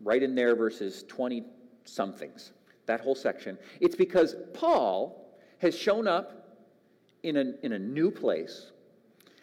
Right 0.00 0.22
in 0.22 0.36
there, 0.36 0.54
verses 0.54 1.04
20 1.08 1.42
somethings. 1.84 2.52
That 2.86 3.00
whole 3.00 3.16
section. 3.16 3.58
It's 3.80 3.96
because 3.96 4.36
Paul 4.54 5.36
has 5.58 5.76
shown 5.76 6.06
up 6.06 6.56
in 7.24 7.36
a, 7.36 7.52
in 7.64 7.72
a 7.72 7.78
new 7.80 8.12
place 8.12 8.70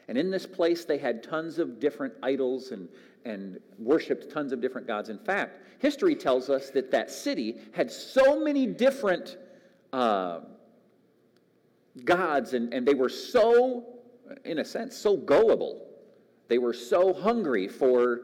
and 0.07 0.17
in 0.17 0.29
this 0.29 0.45
place, 0.45 0.85
they 0.85 0.97
had 0.97 1.23
tons 1.23 1.57
of 1.57 1.79
different 1.79 2.13
idols 2.21 2.71
and, 2.71 2.87
and 3.25 3.59
worshiped 3.79 4.31
tons 4.31 4.51
of 4.53 4.61
different 4.61 4.87
gods. 4.87 5.09
In 5.09 5.17
fact, 5.17 5.59
history 5.79 6.15
tells 6.15 6.49
us 6.49 6.69
that 6.71 6.91
that 6.91 7.09
city 7.09 7.57
had 7.71 7.91
so 7.91 8.39
many 8.39 8.67
different 8.67 9.37
uh, 9.91 10.41
gods, 12.03 12.53
and, 12.53 12.73
and 12.73 12.87
they 12.87 12.93
were 12.93 13.09
so, 13.09 13.85
in 14.43 14.59
a 14.59 14.65
sense, 14.65 14.95
so 14.95 15.17
gullible. 15.17 15.85
They 16.47 16.57
were 16.57 16.73
so 16.73 17.13
hungry 17.13 17.67
for 17.67 18.21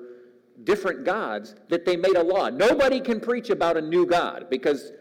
different 0.63 1.03
gods 1.05 1.55
that 1.69 1.85
they 1.85 1.97
made 1.97 2.15
a 2.15 2.23
law. 2.23 2.49
Nobody 2.49 2.99
can 2.99 3.19
preach 3.19 3.49
about 3.49 3.77
a 3.77 3.81
new 3.81 4.05
God 4.05 4.47
because 4.49 4.91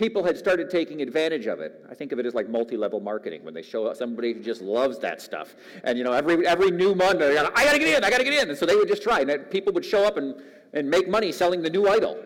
people 0.00 0.24
had 0.24 0.34
started 0.34 0.70
taking 0.70 1.02
advantage 1.02 1.46
of 1.46 1.60
it. 1.60 1.84
I 1.90 1.94
think 1.94 2.10
of 2.10 2.18
it 2.18 2.24
as 2.24 2.32
like 2.32 2.48
multi-level 2.48 3.00
marketing 3.00 3.44
when 3.44 3.52
they 3.52 3.60
show 3.60 3.84
up 3.86 3.96
somebody 3.98 4.32
who 4.32 4.40
just 4.40 4.62
loves 4.62 4.98
that 5.00 5.20
stuff. 5.20 5.54
And 5.84 5.98
you 5.98 6.04
know, 6.04 6.12
every 6.12 6.46
every 6.46 6.70
new 6.70 6.94
Monday, 6.94 7.36
I 7.36 7.64
gotta 7.64 7.78
get 7.78 7.98
in, 7.98 8.02
I 8.02 8.08
gotta 8.08 8.24
get 8.24 8.32
in. 8.32 8.48
And 8.48 8.58
so 8.58 8.64
they 8.64 8.76
would 8.76 8.88
just 8.88 9.02
try. 9.02 9.20
And 9.20 9.50
people 9.50 9.74
would 9.74 9.84
show 9.84 10.02
up 10.02 10.16
and, 10.16 10.42
and 10.72 10.88
make 10.88 11.06
money 11.06 11.30
selling 11.30 11.60
the 11.60 11.68
new 11.68 11.86
idol. 11.86 12.18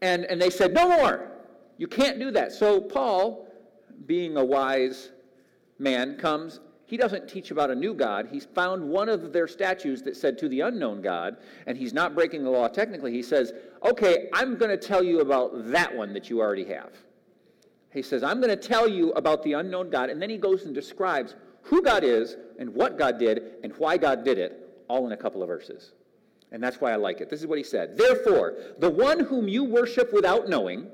And 0.00 0.24
and 0.24 0.42
they 0.42 0.50
said, 0.50 0.74
no 0.74 0.88
more. 0.88 1.30
You 1.78 1.86
can't 1.86 2.18
do 2.18 2.32
that. 2.32 2.50
So 2.50 2.80
Paul, 2.80 3.46
being 4.06 4.36
a 4.36 4.44
wise 4.44 5.10
man, 5.78 6.16
comes 6.16 6.58
he 6.92 6.98
doesn't 6.98 7.26
teach 7.26 7.50
about 7.50 7.70
a 7.70 7.74
new 7.74 7.94
God. 7.94 8.28
He's 8.30 8.44
found 8.44 8.84
one 8.84 9.08
of 9.08 9.32
their 9.32 9.48
statues 9.48 10.02
that 10.02 10.14
said 10.14 10.36
to 10.36 10.48
the 10.50 10.60
unknown 10.60 11.00
God, 11.00 11.38
and 11.66 11.78
he's 11.78 11.94
not 11.94 12.14
breaking 12.14 12.44
the 12.44 12.50
law 12.50 12.68
technically. 12.68 13.12
He 13.12 13.22
says, 13.22 13.54
Okay, 13.82 14.28
I'm 14.34 14.58
going 14.58 14.70
to 14.70 14.76
tell 14.76 15.02
you 15.02 15.20
about 15.20 15.70
that 15.70 15.96
one 15.96 16.12
that 16.12 16.28
you 16.28 16.40
already 16.40 16.66
have. 16.66 16.90
He 17.94 18.02
says, 18.02 18.22
I'm 18.22 18.42
going 18.42 18.50
to 18.50 18.56
tell 18.56 18.86
you 18.86 19.10
about 19.12 19.42
the 19.42 19.54
unknown 19.54 19.88
God, 19.88 20.10
and 20.10 20.20
then 20.20 20.28
he 20.28 20.36
goes 20.36 20.66
and 20.66 20.74
describes 20.74 21.34
who 21.62 21.80
God 21.80 22.04
is 22.04 22.36
and 22.58 22.74
what 22.74 22.98
God 22.98 23.18
did 23.18 23.54
and 23.64 23.72
why 23.78 23.96
God 23.96 24.22
did 24.22 24.36
it, 24.36 24.84
all 24.88 25.06
in 25.06 25.12
a 25.12 25.16
couple 25.16 25.42
of 25.42 25.48
verses. 25.48 25.92
And 26.50 26.62
that's 26.62 26.78
why 26.78 26.92
I 26.92 26.96
like 26.96 27.22
it. 27.22 27.30
This 27.30 27.40
is 27.40 27.46
what 27.46 27.56
he 27.56 27.64
said 27.64 27.96
Therefore, 27.96 28.52
the 28.80 28.90
one 28.90 29.20
whom 29.20 29.48
you 29.48 29.64
worship 29.64 30.12
without 30.12 30.46
knowing, 30.46 30.88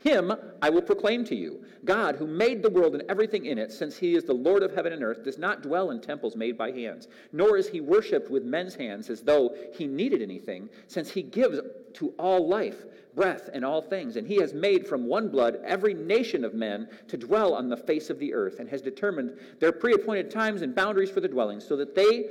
him 0.00 0.32
I 0.62 0.70
will 0.70 0.82
proclaim 0.82 1.24
to 1.24 1.34
you. 1.34 1.64
God, 1.84 2.16
who 2.16 2.26
made 2.26 2.62
the 2.62 2.70
world 2.70 2.94
and 2.94 3.02
everything 3.08 3.46
in 3.46 3.58
it, 3.58 3.72
since 3.72 3.96
he 3.96 4.14
is 4.14 4.24
the 4.24 4.32
Lord 4.32 4.62
of 4.62 4.74
heaven 4.74 4.92
and 4.92 5.02
earth, 5.02 5.24
does 5.24 5.38
not 5.38 5.62
dwell 5.62 5.90
in 5.90 6.00
temples 6.00 6.36
made 6.36 6.56
by 6.56 6.70
hands, 6.70 7.08
nor 7.32 7.56
is 7.56 7.68
he 7.68 7.80
worshipped 7.80 8.30
with 8.30 8.44
men's 8.44 8.74
hands 8.74 9.10
as 9.10 9.22
though 9.22 9.54
he 9.74 9.86
needed 9.86 10.22
anything, 10.22 10.68
since 10.86 11.10
he 11.10 11.22
gives 11.22 11.58
to 11.94 12.08
all 12.18 12.48
life, 12.48 12.84
breath, 13.16 13.50
and 13.52 13.64
all 13.64 13.82
things. 13.82 14.16
And 14.16 14.26
he 14.26 14.36
has 14.36 14.54
made 14.54 14.86
from 14.86 15.06
one 15.06 15.28
blood 15.30 15.58
every 15.64 15.94
nation 15.94 16.44
of 16.44 16.54
men 16.54 16.88
to 17.08 17.16
dwell 17.16 17.54
on 17.54 17.68
the 17.68 17.76
face 17.76 18.08
of 18.08 18.20
the 18.20 18.34
earth, 18.34 18.60
and 18.60 18.68
has 18.68 18.82
determined 18.82 19.36
their 19.58 19.72
pre 19.72 19.94
appointed 19.94 20.30
times 20.30 20.62
and 20.62 20.74
boundaries 20.74 21.10
for 21.10 21.20
the 21.20 21.28
dwellings, 21.28 21.66
so 21.66 21.76
that 21.76 21.96
they, 21.96 22.26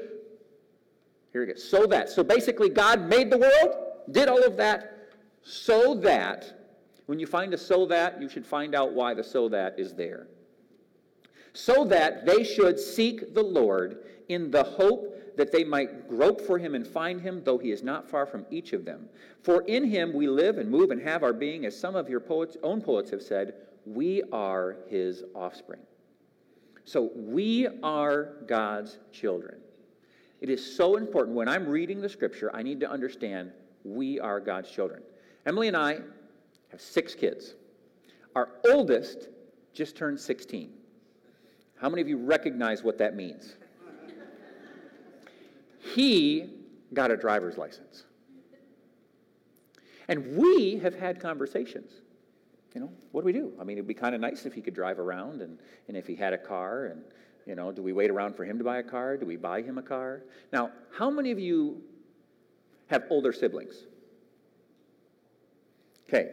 here 1.33 1.43
it 1.43 1.49
is, 1.49 1.69
so 1.69 1.85
that, 1.85 2.09
so 2.09 2.23
basically, 2.23 2.69
God 2.69 3.09
made 3.09 3.29
the 3.29 3.37
world, 3.37 3.75
did 4.11 4.29
all 4.29 4.43
of 4.45 4.55
that, 4.55 4.93
so 5.43 5.95
that 5.95 6.56
when 7.07 7.19
you 7.19 7.25
find 7.25 7.53
a 7.53 7.57
so 7.57 7.85
that, 7.87 8.21
you 8.21 8.29
should 8.29 8.45
find 8.45 8.75
out 8.75 8.93
why 8.93 9.13
the 9.13 9.23
so 9.23 9.49
that 9.49 9.79
is 9.79 9.93
there. 9.93 10.27
So 11.53 11.83
that 11.85 12.25
they 12.25 12.43
should 12.43 12.79
seek 12.79 13.33
the 13.33 13.43
Lord 13.43 14.05
in 14.29 14.51
the 14.51 14.63
hope 14.63 15.15
that 15.37 15.51
they 15.51 15.63
might 15.63 16.09
grope 16.09 16.41
for 16.41 16.57
him 16.57 16.75
and 16.75 16.85
find 16.85 17.21
him, 17.21 17.41
though 17.43 17.57
he 17.57 17.71
is 17.71 17.83
not 17.83 18.09
far 18.09 18.25
from 18.25 18.45
each 18.51 18.73
of 18.73 18.85
them. 18.85 19.07
For 19.41 19.61
in 19.61 19.85
him 19.85 20.13
we 20.13 20.27
live 20.27 20.57
and 20.57 20.69
move 20.69 20.91
and 20.91 21.01
have 21.01 21.23
our 21.23 21.33
being, 21.33 21.65
as 21.65 21.79
some 21.79 21.95
of 21.95 22.09
your 22.09 22.19
poets, 22.19 22.57
own 22.63 22.81
poets 22.81 23.09
have 23.11 23.21
said, 23.21 23.53
we 23.85 24.23
are 24.31 24.77
his 24.89 25.23
offspring. 25.33 25.79
So 26.83 27.11
we 27.15 27.67
are 27.83 28.33
God's 28.47 28.99
children. 29.11 29.59
It 30.41 30.49
is 30.49 30.75
so 30.75 30.97
important. 30.97 31.35
When 31.35 31.47
I'm 31.47 31.67
reading 31.67 32.01
the 32.01 32.09
scripture, 32.09 32.53
I 32.53 32.63
need 32.63 32.79
to 32.81 32.89
understand 32.89 33.51
we 33.83 34.19
are 34.19 34.39
God's 34.39 34.69
children. 34.69 35.01
Emily 35.45 35.67
and 35.67 35.77
I 35.77 35.99
have 36.71 36.81
six 36.81 37.15
kids. 37.15 37.55
Our 38.35 38.49
oldest 38.69 39.29
just 39.73 39.95
turned 39.95 40.19
16. 40.19 40.71
How 41.79 41.89
many 41.89 42.01
of 42.01 42.07
you 42.07 42.17
recognize 42.17 42.83
what 42.83 42.97
that 42.97 43.15
means? 43.15 43.55
he 45.93 46.49
got 46.93 47.11
a 47.11 47.17
driver's 47.17 47.57
license. 47.57 48.03
And 50.07 50.37
we 50.37 50.79
have 50.79 50.95
had 50.95 51.19
conversations. 51.19 51.91
You 52.73 52.81
know, 52.81 52.91
what 53.11 53.21
do 53.21 53.25
we 53.25 53.33
do? 53.33 53.53
I 53.59 53.63
mean, 53.63 53.77
it'd 53.77 53.87
be 53.87 53.93
kind 53.93 54.13
of 54.13 54.21
nice 54.21 54.45
if 54.45 54.53
he 54.53 54.61
could 54.61 54.73
drive 54.73 54.99
around 54.99 55.41
and, 55.41 55.57
and 55.87 55.97
if 55.97 56.07
he 56.07 56.15
had 56.15 56.33
a 56.33 56.37
car. 56.37 56.85
And, 56.85 57.01
you 57.45 57.55
know, 57.55 57.71
do 57.71 57.81
we 57.81 57.91
wait 57.91 58.09
around 58.09 58.35
for 58.35 58.45
him 58.45 58.57
to 58.57 58.63
buy 58.63 58.77
a 58.77 58.83
car? 58.83 59.17
Do 59.17 59.25
we 59.25 59.35
buy 59.35 59.61
him 59.61 59.77
a 59.77 59.81
car? 59.81 60.23
Now, 60.53 60.71
how 60.95 61.09
many 61.09 61.31
of 61.31 61.39
you 61.39 61.81
have 62.87 63.03
older 63.09 63.33
siblings? 63.33 63.85
Okay. 66.07 66.31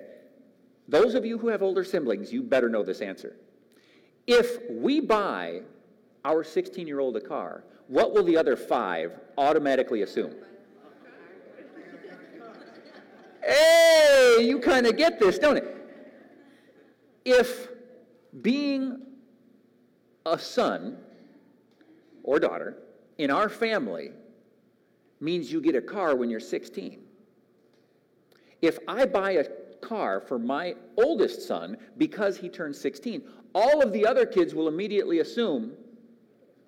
Those 0.88 1.14
of 1.14 1.24
you 1.24 1.38
who 1.38 1.48
have 1.48 1.62
older 1.62 1.84
siblings, 1.84 2.32
you 2.32 2.42
better 2.42 2.68
know 2.68 2.82
this 2.82 3.00
answer. 3.00 3.36
If 4.26 4.58
we 4.70 5.00
buy 5.00 5.62
our 6.24 6.44
16 6.44 6.86
year 6.86 7.00
old 7.00 7.16
a 7.16 7.20
car, 7.20 7.64
what 7.88 8.12
will 8.12 8.24
the 8.24 8.36
other 8.36 8.56
five 8.56 9.12
automatically 9.36 10.02
assume? 10.02 10.34
hey, 13.42 14.38
you 14.40 14.58
kind 14.58 14.86
of 14.86 14.96
get 14.96 15.20
this, 15.20 15.38
don't 15.38 15.58
it? 15.58 15.70
If 17.24 17.68
being 18.42 19.02
a 20.26 20.38
son 20.38 20.98
or 22.22 22.38
daughter 22.38 22.78
in 23.18 23.30
our 23.30 23.48
family 23.48 24.12
means 25.20 25.52
you 25.52 25.60
get 25.60 25.74
a 25.74 25.82
car 25.82 26.16
when 26.16 26.30
you're 26.30 26.40
16, 26.40 27.00
if 28.62 28.78
I 28.88 29.04
buy 29.04 29.32
a 29.32 29.44
car 29.84 30.20
for 30.20 30.38
my 30.38 30.74
oldest 30.96 31.46
son 31.46 31.76
because 31.98 32.36
he 32.36 32.48
turned 32.48 32.74
16, 32.74 33.22
all 33.54 33.82
of 33.82 33.92
the 33.92 34.06
other 34.06 34.26
kids 34.26 34.54
will 34.54 34.68
immediately 34.68 35.20
assume, 35.20 35.72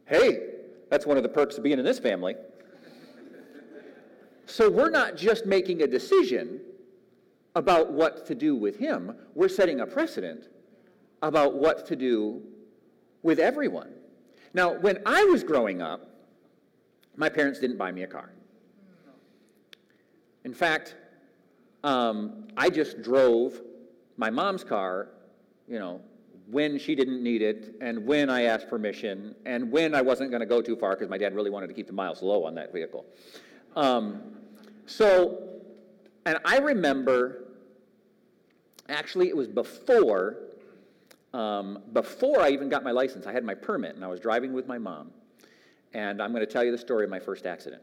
hey, 0.05 0.51
that's 0.91 1.07
one 1.07 1.17
of 1.17 1.23
the 1.23 1.29
perks 1.29 1.57
of 1.57 1.65
being 1.65 1.79
in 1.79 1.85
this 1.85 1.99
family. 1.99 2.37
So 4.47 4.71
we're 4.71 4.91
not 4.91 5.17
just 5.17 5.47
making 5.47 5.83
a 5.83 5.87
decision 5.87 6.61
about 7.57 7.91
what 7.91 8.27
to 8.27 8.35
do 8.35 8.55
with 8.55 8.77
him, 8.77 9.17
we're 9.35 9.49
setting 9.49 9.81
a 9.81 9.87
precedent 9.87 10.49
about 11.23 11.55
what 11.55 11.87
to 11.87 11.97
do 11.97 12.43
with 13.23 13.39
everyone. 13.39 13.93
Now, 14.53 14.75
when 14.75 14.99
I 15.07 15.25
was 15.25 15.43
growing 15.43 15.81
up, 15.83 16.09
my 17.17 17.29
parents 17.31 17.59
didn't 17.59 17.79
buy 17.79 17.91
me 17.93 18.03
a 18.03 18.07
car. 18.07 18.31
In 20.45 20.53
fact, 20.55 20.95
um, 21.87 22.49
I 22.57 22.69
just 22.69 23.01
drove 23.01 23.63
my 24.17 24.29
mom's 24.29 24.65
car, 24.65 25.09
you 25.69 25.79
know, 25.79 26.01
when 26.49 26.79
she 26.79 26.97
didn't 26.97 27.23
need 27.23 27.43
it, 27.43 27.77
and 27.81 28.05
when 28.05 28.29
I 28.29 28.43
asked 28.43 28.69
permission, 28.69 29.37
and 29.47 29.71
when 29.71 29.95
I 29.95 30.03
wasn't 30.03 30.31
going 30.31 30.41
to 30.41 30.47
go 30.47 30.61
too 30.61 30.77
far 30.77 30.95
because 30.95 31.09
my 31.09 31.17
dad 31.17 31.35
really 31.35 31.51
wanted 31.51 31.69
to 31.69 31.75
keep 31.75 31.87
the 31.87 31.93
miles 31.93 32.23
low 32.23 32.45
on 32.45 32.57
that 32.57 32.73
vehicle. 32.73 33.07
Um, 33.77 34.21
so, 34.87 35.49
and 36.25 36.39
I 36.45 36.59
remember, 36.59 37.45
actually, 38.89 39.29
it 39.29 39.37
was 39.37 39.47
before, 39.47 40.39
um, 41.33 41.83
before 41.93 42.41
I 42.41 42.51
even 42.51 42.69
got 42.69 42.83
my 42.83 42.91
license. 42.91 43.27
I 43.27 43.33
had 43.33 43.45
my 43.45 43.55
permit, 43.55 43.95
and 43.95 44.05
I 44.05 44.09
was 44.09 44.19
driving 44.19 44.53
with 44.53 44.67
my 44.67 44.79
mom. 44.79 45.13
And 45.95 46.21
I'm 46.21 46.33
going 46.33 46.45
to 46.45 46.53
tell 46.53 46.65
you 46.65 46.73
the 46.73 46.79
story 46.79 47.05
of 47.05 47.11
my 47.11 47.21
first 47.21 47.47
accident. 47.47 47.83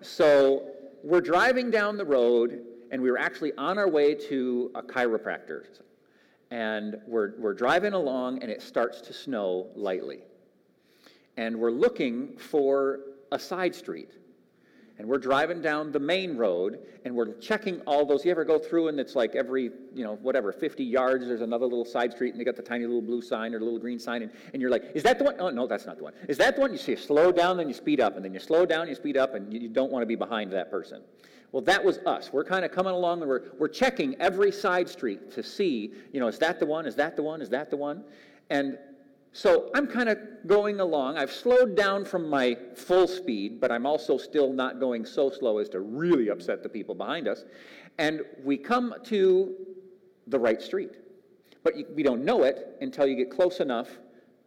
So, 0.00 0.70
we're 1.02 1.20
driving 1.20 1.70
down 1.70 1.96
the 1.96 2.04
road, 2.04 2.64
and 2.90 3.00
we 3.00 3.10
were 3.10 3.18
actually 3.18 3.52
on 3.56 3.78
our 3.78 3.88
way 3.88 4.14
to 4.14 4.70
a 4.74 4.82
chiropractor 4.82 5.64
and 6.50 6.96
we're, 7.06 7.34
we're 7.38 7.54
driving 7.54 7.92
along 7.92 8.42
and 8.42 8.50
it 8.50 8.60
starts 8.60 9.00
to 9.02 9.12
snow 9.12 9.68
lightly. 9.76 10.20
And 11.36 11.56
we're 11.56 11.70
looking 11.70 12.36
for 12.36 13.00
a 13.30 13.38
side 13.38 13.74
street. 13.74 14.10
And 14.98 15.08
we're 15.08 15.18
driving 15.18 15.62
down 15.62 15.92
the 15.92 16.00
main 16.00 16.36
road 16.36 16.80
and 17.06 17.14
we're 17.14 17.32
checking 17.38 17.80
all 17.82 18.04
those. 18.04 18.22
You 18.22 18.32
ever 18.32 18.44
go 18.44 18.58
through 18.58 18.88
and 18.88 19.00
it's 19.00 19.14
like 19.14 19.34
every, 19.34 19.70
you 19.94 20.04
know, 20.04 20.16
whatever, 20.16 20.52
50 20.52 20.84
yards, 20.84 21.26
there's 21.26 21.40
another 21.40 21.64
little 21.64 21.86
side 21.86 22.12
street 22.12 22.32
and 22.32 22.40
they 22.40 22.44
got 22.44 22.56
the 22.56 22.62
tiny 22.62 22.84
little 22.84 23.00
blue 23.00 23.22
sign 23.22 23.54
or 23.54 23.60
little 23.60 23.78
green 23.78 23.98
sign. 23.98 24.22
And, 24.22 24.32
and 24.52 24.60
you're 24.60 24.70
like, 24.70 24.90
is 24.94 25.02
that 25.04 25.16
the 25.16 25.24
one? 25.24 25.36
Oh, 25.38 25.48
no, 25.48 25.66
that's 25.66 25.86
not 25.86 25.96
the 25.96 26.04
one. 26.04 26.12
Is 26.28 26.36
that 26.36 26.56
the 26.56 26.60
one? 26.60 26.72
You 26.72 26.78
see, 26.78 26.92
you 26.92 26.98
slow 26.98 27.32
down, 27.32 27.56
then 27.56 27.68
you 27.68 27.74
speed 27.74 28.00
up. 28.00 28.16
And 28.16 28.24
then 28.24 28.34
you 28.34 28.40
slow 28.40 28.66
down, 28.66 28.88
you 28.88 28.94
speed 28.94 29.16
up, 29.16 29.34
and 29.34 29.50
you, 29.50 29.60
you 29.60 29.68
don't 29.68 29.90
want 29.90 30.02
to 30.02 30.06
be 30.06 30.16
behind 30.16 30.52
that 30.52 30.70
person. 30.70 31.00
Well, 31.52 31.62
that 31.62 31.84
was 31.84 31.98
us. 32.06 32.32
We're 32.32 32.44
kind 32.44 32.64
of 32.64 32.70
coming 32.70 32.92
along 32.92 33.20
and 33.22 33.28
we're, 33.28 33.50
we're 33.58 33.68
checking 33.68 34.14
every 34.20 34.52
side 34.52 34.88
street 34.88 35.32
to 35.32 35.42
see, 35.42 35.92
you 36.12 36.20
know, 36.20 36.28
is 36.28 36.38
that 36.38 36.60
the 36.60 36.66
one? 36.66 36.86
Is 36.86 36.94
that 36.96 37.16
the 37.16 37.22
one? 37.22 37.42
Is 37.42 37.48
that 37.48 37.70
the 37.70 37.76
one? 37.76 38.04
And 38.50 38.78
so 39.32 39.70
I'm 39.74 39.86
kind 39.86 40.08
of 40.08 40.18
going 40.46 40.80
along. 40.80 41.16
I've 41.16 41.32
slowed 41.32 41.76
down 41.76 42.04
from 42.04 42.28
my 42.28 42.56
full 42.74 43.06
speed, 43.06 43.60
but 43.60 43.70
I'm 43.70 43.86
also 43.86 44.16
still 44.16 44.52
not 44.52 44.80
going 44.80 45.04
so 45.04 45.30
slow 45.30 45.58
as 45.58 45.68
to 45.70 45.80
really 45.80 46.28
upset 46.28 46.62
the 46.62 46.68
people 46.68 46.94
behind 46.94 47.28
us. 47.28 47.44
And 47.98 48.22
we 48.44 48.56
come 48.56 48.94
to 49.04 49.54
the 50.26 50.38
right 50.38 50.60
street. 50.62 50.92
But 51.62 51.76
you, 51.76 51.86
we 51.94 52.02
don't 52.02 52.24
know 52.24 52.44
it 52.44 52.76
until 52.80 53.06
you 53.06 53.16
get 53.16 53.30
close 53.30 53.60
enough 53.60 53.88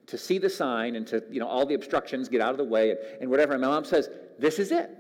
to 0.07 0.17
see 0.17 0.37
the 0.37 0.49
sign 0.49 0.95
and 0.95 1.07
to, 1.07 1.23
you 1.29 1.39
know, 1.39 1.47
all 1.47 1.65
the 1.65 1.75
obstructions 1.75 2.27
get 2.27 2.41
out 2.41 2.51
of 2.51 2.57
the 2.57 2.63
way 2.63 2.91
and, 2.91 2.99
and 3.21 3.29
whatever. 3.29 3.53
And 3.53 3.61
my 3.61 3.67
mom 3.67 3.85
says, 3.85 4.09
This 4.39 4.59
is 4.59 4.71
it. 4.71 4.97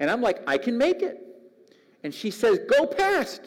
And 0.00 0.10
I'm 0.10 0.20
like, 0.20 0.42
I 0.46 0.58
can 0.58 0.78
make 0.78 1.02
it. 1.02 1.24
And 2.04 2.14
she 2.14 2.30
says, 2.30 2.60
Go 2.68 2.86
past. 2.86 3.42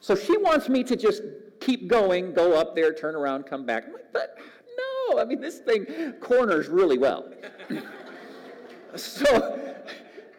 So 0.00 0.14
she 0.14 0.36
wants 0.36 0.68
me 0.68 0.84
to 0.84 0.96
just 0.96 1.22
keep 1.60 1.88
going, 1.88 2.34
go 2.34 2.58
up 2.58 2.74
there, 2.74 2.92
turn 2.92 3.14
around, 3.14 3.44
come 3.44 3.64
back. 3.64 3.84
I'm 3.86 3.92
like, 3.92 4.12
But 4.12 4.38
no, 4.76 5.18
I 5.18 5.24
mean, 5.24 5.40
this 5.40 5.58
thing 5.58 6.14
corners 6.20 6.68
really 6.68 6.98
well. 6.98 7.32
so, 8.96 9.74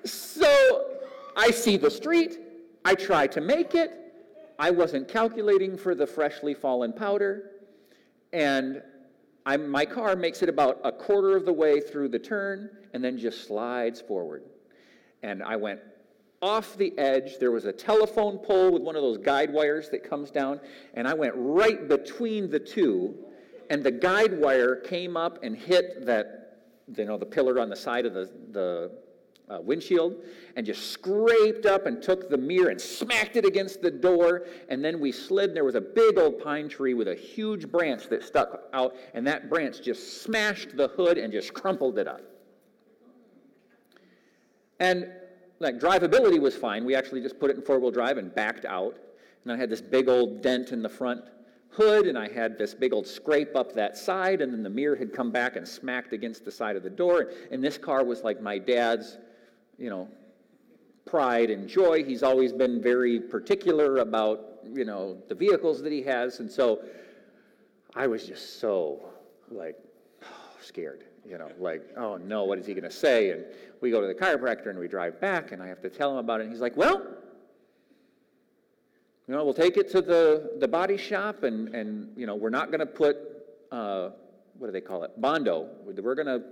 so 0.03 0.85
I 1.35 1.51
see 1.51 1.77
the 1.77 1.91
street. 1.91 2.39
I 2.83 2.95
try 2.95 3.27
to 3.27 3.41
make 3.41 3.75
it. 3.75 4.01
I 4.59 4.71
wasn't 4.71 5.07
calculating 5.07 5.77
for 5.77 5.95
the 5.95 6.05
freshly 6.05 6.53
fallen 6.53 6.93
powder. 6.93 7.51
And 8.31 8.81
I'm, 9.45 9.69
my 9.69 9.85
car 9.85 10.15
makes 10.15 10.41
it 10.43 10.49
about 10.49 10.79
a 10.83 10.91
quarter 10.91 11.35
of 11.35 11.45
the 11.45 11.53
way 11.53 11.79
through 11.79 12.09
the 12.09 12.19
turn 12.19 12.69
and 12.93 13.03
then 13.03 13.17
just 13.17 13.47
slides 13.47 14.01
forward 14.01 14.43
and 15.25 15.41
I 15.41 15.55
went 15.55 15.79
off 16.41 16.77
the 16.77 16.95
edge. 16.99 17.39
There 17.39 17.51
was 17.51 17.65
a 17.65 17.73
telephone 17.73 18.38
pole 18.38 18.71
with 18.71 18.83
one 18.83 18.95
of 18.95 19.01
those 19.01 19.17
guide 19.17 19.51
wires 19.51 19.89
that 19.89 20.07
comes 20.07 20.29
down, 20.29 20.59
and 20.93 21.07
I 21.07 21.15
went 21.15 21.33
right 21.35 21.89
between 21.89 22.49
the 22.49 22.59
two, 22.59 23.15
and 23.71 23.83
the 23.83 23.91
guide 23.91 24.39
wire 24.39 24.75
came 24.75 25.17
up 25.17 25.43
and 25.43 25.57
hit 25.57 26.05
that, 26.05 26.59
you 26.95 27.05
know, 27.05 27.17
the 27.17 27.25
pillar 27.25 27.59
on 27.59 27.69
the 27.69 27.75
side 27.75 28.05
of 28.05 28.13
the, 28.13 28.29
the 28.51 28.91
uh, 29.49 29.59
windshield 29.61 30.15
and 30.55 30.65
just 30.65 30.91
scraped 30.91 31.65
up 31.65 31.88
and 31.88 32.01
took 32.01 32.29
the 32.29 32.38
mirror 32.38 32.69
and 32.69 32.79
smacked 32.79 33.35
it 33.35 33.45
against 33.45 33.81
the 33.81 33.89
door. 33.89 34.45
And 34.69 34.85
then 34.85 34.99
we 34.99 35.11
slid, 35.11 35.49
and 35.49 35.57
there 35.57 35.63
was 35.63 35.73
a 35.73 35.81
big 35.81 36.19
old 36.19 36.39
pine 36.43 36.69
tree 36.69 36.93
with 36.93 37.07
a 37.07 37.15
huge 37.15 37.71
branch 37.71 38.09
that 38.09 38.23
stuck 38.23 38.61
out, 38.73 38.95
and 39.15 39.25
that 39.25 39.49
branch 39.49 39.81
just 39.81 40.21
smashed 40.21 40.77
the 40.77 40.89
hood 40.89 41.17
and 41.17 41.33
just 41.33 41.55
crumpled 41.55 41.97
it 41.97 42.07
up. 42.07 42.21
And 44.79 45.07
like 45.59 45.79
drivability 45.79 46.39
was 46.39 46.55
fine. 46.55 46.85
We 46.85 46.95
actually 46.95 47.21
just 47.21 47.39
put 47.39 47.49
it 47.49 47.55
in 47.55 47.61
four 47.61 47.79
wheel 47.79 47.91
drive 47.91 48.17
and 48.17 48.33
backed 48.33 48.65
out. 48.65 48.97
And 49.43 49.53
I 49.53 49.57
had 49.57 49.69
this 49.69 49.81
big 49.81 50.09
old 50.09 50.41
dent 50.41 50.71
in 50.71 50.81
the 50.81 50.89
front 50.89 51.23
hood, 51.69 52.07
and 52.07 52.17
I 52.17 52.27
had 52.29 52.57
this 52.57 52.73
big 52.73 52.93
old 52.93 53.05
scrape 53.05 53.55
up 53.55 53.73
that 53.73 53.97
side, 53.97 54.41
and 54.41 54.51
then 54.51 54.63
the 54.63 54.69
mirror 54.69 54.95
had 54.95 55.13
come 55.13 55.31
back 55.31 55.55
and 55.55 55.67
smacked 55.67 56.13
against 56.13 56.45
the 56.45 56.51
side 56.51 56.75
of 56.75 56.83
the 56.83 56.89
door. 56.89 57.31
And 57.51 57.63
this 57.63 57.77
car 57.77 58.03
was 58.03 58.23
like 58.23 58.41
my 58.41 58.57
dad's, 58.57 59.17
you 59.77 59.89
know, 59.89 60.07
pride 61.05 61.49
and 61.49 61.67
joy. 61.67 62.03
He's 62.03 62.23
always 62.23 62.51
been 62.51 62.81
very 62.81 63.19
particular 63.19 63.97
about, 63.97 64.59
you 64.73 64.85
know, 64.85 65.17
the 65.27 65.35
vehicles 65.35 65.81
that 65.83 65.91
he 65.91 66.01
has. 66.03 66.39
And 66.39 66.51
so 66.51 66.83
I 67.95 68.07
was 68.07 68.25
just 68.25 68.59
so 68.59 69.05
like 69.51 69.75
scared 70.61 71.03
you 71.27 71.38
know, 71.38 71.49
like, 71.59 71.83
oh 71.97 72.17
no, 72.17 72.43
what 72.45 72.59
is 72.59 72.65
he 72.65 72.73
going 72.73 72.83
to 72.83 72.91
say? 72.91 73.31
And 73.31 73.45
we 73.81 73.91
go 73.91 74.01
to 74.01 74.07
the 74.07 74.13
chiropractor 74.13 74.69
and 74.69 74.79
we 74.79 74.88
drive 74.88 75.19
back, 75.19 75.51
and 75.51 75.61
I 75.61 75.67
have 75.67 75.81
to 75.81 75.89
tell 75.89 76.11
him 76.11 76.17
about 76.17 76.39
it. 76.39 76.43
And 76.43 76.51
he's 76.51 76.61
like, 76.61 76.77
well, 76.77 77.05
you 79.27 79.33
know, 79.33 79.43
we'll 79.43 79.53
take 79.53 79.77
it 79.77 79.89
to 79.91 80.01
the, 80.01 80.51
the 80.59 80.67
body 80.67 80.97
shop, 80.97 81.43
and, 81.43 81.73
and, 81.73 82.15
you 82.15 82.27
know, 82.27 82.35
we're 82.35 82.49
not 82.49 82.67
going 82.67 82.79
to 82.79 82.85
put, 82.85 83.17
uh, 83.71 84.09
what 84.57 84.67
do 84.67 84.71
they 84.71 84.81
call 84.81 85.03
it? 85.03 85.19
Bondo. 85.19 85.69
We're 85.83 86.15
going 86.15 86.27
to, 86.27 86.43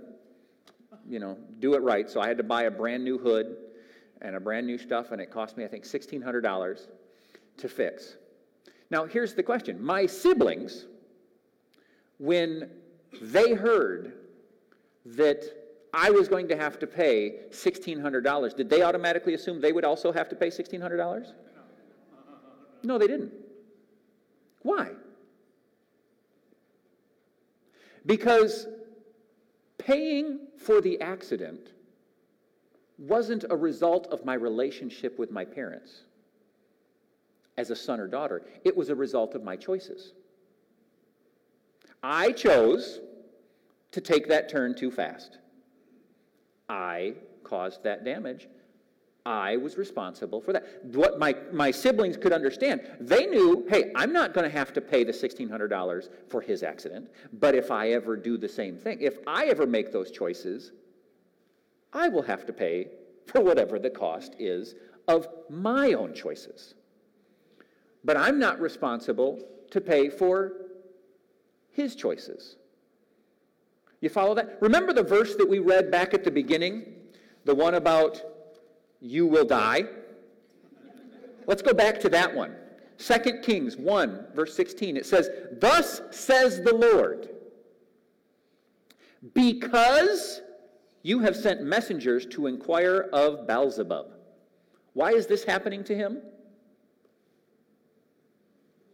you 1.08 1.20
know, 1.20 1.38
do 1.60 1.74
it 1.74 1.82
right. 1.82 2.10
So 2.10 2.20
I 2.20 2.26
had 2.26 2.36
to 2.38 2.42
buy 2.42 2.64
a 2.64 2.70
brand 2.70 3.04
new 3.04 3.16
hood 3.16 3.56
and 4.22 4.34
a 4.34 4.40
brand 4.40 4.66
new 4.66 4.78
stuff, 4.78 5.12
and 5.12 5.20
it 5.20 5.30
cost 5.30 5.56
me, 5.56 5.64
I 5.64 5.68
think, 5.68 5.84
$1,600 5.84 6.86
to 7.58 7.68
fix. 7.68 8.16
Now, 8.90 9.04
here's 9.04 9.34
the 9.34 9.42
question 9.42 9.82
my 9.82 10.06
siblings, 10.06 10.86
when 12.18 12.70
they 13.22 13.52
heard 13.52 14.14
that 15.04 15.44
I 15.92 16.10
was 16.10 16.28
going 16.28 16.48
to 16.48 16.56
have 16.56 16.78
to 16.80 16.86
pay 16.86 17.36
$1,600, 17.50 18.56
did 18.56 18.68
they 18.68 18.82
automatically 18.82 19.34
assume 19.34 19.60
they 19.60 19.72
would 19.72 19.84
also 19.84 20.12
have 20.12 20.28
to 20.30 20.36
pay 20.36 20.48
$1,600? 20.48 21.32
No, 22.82 22.98
they 22.98 23.06
didn't. 23.06 23.32
Why? 24.62 24.90
Because 28.06 28.66
paying 29.78 30.40
for 30.58 30.80
the 30.80 31.00
accident 31.00 31.70
wasn't 32.98 33.44
a 33.50 33.56
result 33.56 34.06
of 34.08 34.24
my 34.24 34.34
relationship 34.34 35.18
with 35.18 35.30
my 35.30 35.44
parents 35.44 36.02
as 37.56 37.70
a 37.70 37.76
son 37.76 38.00
or 38.00 38.08
daughter, 38.08 38.42
it 38.64 38.76
was 38.76 38.88
a 38.88 38.94
result 38.94 39.34
of 39.34 39.44
my 39.44 39.56
choices. 39.56 40.12
I 42.02 42.32
chose 42.32 43.00
to 43.94 44.00
take 44.00 44.28
that 44.28 44.48
turn 44.48 44.74
too 44.74 44.90
fast. 44.90 45.38
I 46.68 47.14
caused 47.44 47.84
that 47.84 48.04
damage. 48.04 48.48
I 49.24 49.56
was 49.56 49.78
responsible 49.78 50.40
for 50.40 50.52
that. 50.52 50.84
What 50.84 51.18
my, 51.18 51.34
my 51.52 51.70
siblings 51.70 52.16
could 52.16 52.32
understand, 52.32 52.82
they 53.00 53.24
knew, 53.26 53.64
hey, 53.70 53.92
I'm 53.94 54.12
not 54.12 54.34
going 54.34 54.44
to 54.44 54.54
have 54.54 54.72
to 54.74 54.80
pay 54.80 55.04
the 55.04 55.12
$1,600 55.12 56.08
for 56.28 56.40
his 56.40 56.62
accident, 56.62 57.08
but 57.34 57.54
if 57.54 57.70
I 57.70 57.90
ever 57.90 58.16
do 58.16 58.36
the 58.36 58.48
same 58.48 58.76
thing, 58.76 58.98
if 59.00 59.18
I 59.26 59.46
ever 59.46 59.64
make 59.66 59.92
those 59.92 60.10
choices, 60.10 60.72
I 61.92 62.08
will 62.08 62.22
have 62.22 62.44
to 62.46 62.52
pay 62.52 62.88
for 63.26 63.40
whatever 63.40 63.78
the 63.78 63.90
cost 63.90 64.34
is 64.38 64.74
of 65.06 65.28
my 65.48 65.92
own 65.92 66.12
choices. 66.14 66.74
But 68.04 68.16
I'm 68.16 68.38
not 68.38 68.60
responsible 68.60 69.40
to 69.70 69.80
pay 69.80 70.10
for 70.10 70.52
his 71.70 71.94
choices. 71.94 72.56
You 74.04 74.10
follow 74.10 74.34
that? 74.34 74.58
Remember 74.60 74.92
the 74.92 75.02
verse 75.02 75.34
that 75.36 75.48
we 75.48 75.60
read 75.60 75.90
back 75.90 76.12
at 76.12 76.24
the 76.24 76.30
beginning? 76.30 76.92
The 77.46 77.54
one 77.54 77.72
about 77.72 78.20
you 79.00 79.26
will 79.26 79.46
die? 79.46 79.84
Let's 81.46 81.62
go 81.62 81.72
back 81.72 82.00
to 82.00 82.10
that 82.10 82.34
one. 82.34 82.54
2 82.98 83.40
Kings 83.42 83.78
1, 83.78 84.26
verse 84.34 84.54
16. 84.54 84.98
It 84.98 85.06
says, 85.06 85.30
Thus 85.52 86.02
says 86.10 86.60
the 86.60 86.74
Lord, 86.74 87.30
because 89.32 90.42
you 91.02 91.20
have 91.20 91.34
sent 91.34 91.62
messengers 91.62 92.26
to 92.26 92.46
inquire 92.46 93.08
of 93.10 93.46
Beelzebub. 93.46 94.08
Why 94.92 95.12
is 95.12 95.26
this 95.26 95.44
happening 95.44 95.82
to 95.84 95.96
him? 95.96 96.20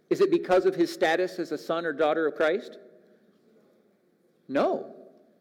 Is 0.09 0.21
it 0.21 0.31
because 0.31 0.67
of 0.67 0.77
his 0.77 0.93
status 0.93 1.41
as 1.41 1.51
a 1.51 1.59
son 1.59 1.85
or 1.85 1.93
daughter 1.93 2.29
of 2.29 2.37
Christ? 2.37 2.79
No. 4.47 4.95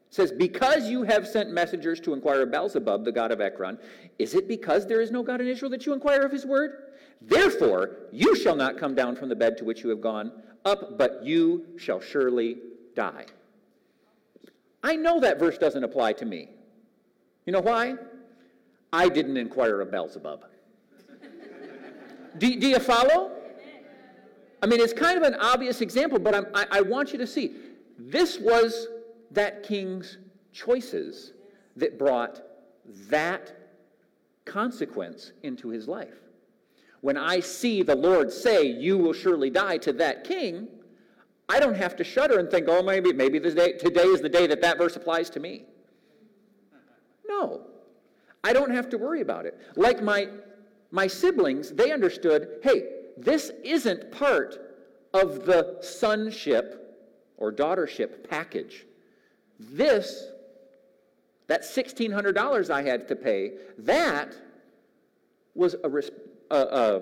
It 0.10 0.16
says, 0.16 0.32
Because 0.32 0.90
you 0.90 1.04
have 1.04 1.28
sent 1.28 1.52
messengers 1.52 2.00
to 2.02 2.14
inquire 2.14 2.42
of 2.42 2.52
Beelzebub, 2.52 3.06
the 3.06 3.12
god 3.12 3.32
of 3.32 3.42
Ekron, 3.42 3.78
is 4.18 4.34
it 4.34 4.48
because 4.48 4.88
there 4.88 5.02
is 5.02 5.12
no 5.12 5.22
God 5.22 5.40
in 5.40 5.48
Israel 5.48 5.70
that 5.72 5.86
you 5.86 5.94
inquire 5.94 6.22
of 6.22 6.32
his 6.32 6.46
word? 6.46 6.94
Therefore, 7.22 7.98
you 8.12 8.36
shall 8.36 8.56
not 8.56 8.78
come 8.78 8.96
down 8.96 9.16
from 9.16 9.30
the 9.30 9.36
bed 9.36 9.58
to 9.58 9.66
which 9.66 9.84
you 9.84 9.90
have 9.90 10.02
gone 10.02 10.32
up, 10.66 10.98
but 10.98 11.24
you 11.24 11.66
shall 11.78 12.00
surely 12.00 12.58
die. 12.96 13.26
I 14.82 14.96
know 14.96 15.20
that 15.20 15.38
verse 15.38 15.58
doesn't 15.58 15.84
apply 15.84 16.14
to 16.14 16.26
me. 16.26 16.50
You 17.46 17.54
know 17.54 17.62
why? 17.62 17.96
I 18.92 19.10
didn't 19.10 19.38
inquire 19.38 19.82
of 19.82 19.92
Beelzebub. 19.92 20.46
do, 22.38 22.60
do 22.60 22.68
you 22.68 22.80
follow? 22.80 23.32
I 24.62 24.66
mean, 24.66 24.80
it's 24.80 24.94
kind 24.94 25.18
of 25.18 25.24
an 25.24 25.36
obvious 25.36 25.82
example, 25.82 26.20
but 26.20 26.50
I, 26.54 26.66
I 26.72 26.82
want 26.82 27.12
you 27.12 27.20
to 27.20 27.28
see 27.28 27.54
this 27.98 28.40
was 28.40 28.88
that 29.32 29.64
king's 29.64 30.18
choices 30.52 31.34
that 31.76 31.98
brought 31.98 32.42
that 33.10 33.56
consequence 34.46 35.32
into 35.44 35.70
his 35.70 35.88
life. 35.88 36.16
When 37.02 37.18
I 37.18 37.40
see 37.40 37.82
the 37.82 37.96
Lord 37.96 38.32
say, 38.32 38.66
You 38.66 38.98
will 38.98 39.14
surely 39.14 39.50
die 39.50 39.78
to 39.80 39.94
that 39.94 40.24
king, 40.24 40.68
I 41.48 41.60
don't 41.60 41.76
have 41.76 41.96
to 41.98 42.04
shudder 42.04 42.40
and 42.40 42.50
think, 42.50 42.68
Oh, 42.68 42.84
maybe, 42.84 43.14
maybe 43.14 43.40
day, 43.40 43.74
today 43.74 44.04
is 44.04 44.22
the 44.22 44.30
day 44.30 44.48
that 44.48 44.62
that 44.62 44.78
verse 44.78 44.96
applies 44.96 45.30
to 45.32 45.40
me. 45.40 45.66
No. 47.28 47.62
I 48.44 48.54
don't 48.54 48.72
have 48.72 48.90
to 48.90 48.98
worry 48.98 49.22
about 49.22 49.46
it. 49.46 49.58
Like 49.76 50.02
my, 50.02 50.28
my 50.92 51.08
siblings, 51.08 51.72
they 51.72 51.92
understood 51.92 52.60
hey, 52.64 52.84
this 53.18 53.52
isn't 53.64 54.12
part 54.12 54.60
of 55.14 55.46
the 55.46 55.78
sonship 55.82 56.98
or 57.38 57.52
daughtership 57.52 58.28
package. 58.30 58.86
This, 59.60 60.28
that 61.48 61.62
$1,600 61.62 62.70
I 62.70 62.82
had 62.82 63.08
to 63.08 63.16
pay, 63.16 63.54
that 63.80 64.36
was 65.54 65.76
a, 65.84 65.90
a, 66.52 66.58
a, 66.58 67.02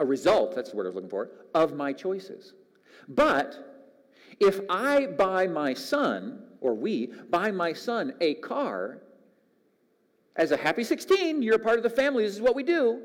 a 0.00 0.04
result, 0.04 0.54
that's 0.54 0.70
the 0.70 0.76
word 0.76 0.86
I 0.86 0.88
was 0.88 0.96
looking 0.96 1.10
for, 1.10 1.30
of 1.54 1.74
my 1.74 1.92
choices. 1.92 2.54
But 3.08 3.84
if 4.40 4.60
I 4.68 5.06
buy 5.06 5.46
my 5.46 5.74
son, 5.74 6.42
or 6.60 6.74
we 6.74 7.06
buy 7.30 7.50
my 7.50 7.72
son 7.72 8.14
a 8.20 8.34
car, 8.34 8.98
as 10.36 10.50
a 10.50 10.56
happy 10.56 10.82
16, 10.82 11.42
you're 11.42 11.56
a 11.56 11.58
part 11.58 11.76
of 11.76 11.82
the 11.82 11.90
family, 11.90 12.24
this 12.24 12.34
is 12.34 12.40
what 12.40 12.56
we 12.56 12.62
do, 12.62 13.02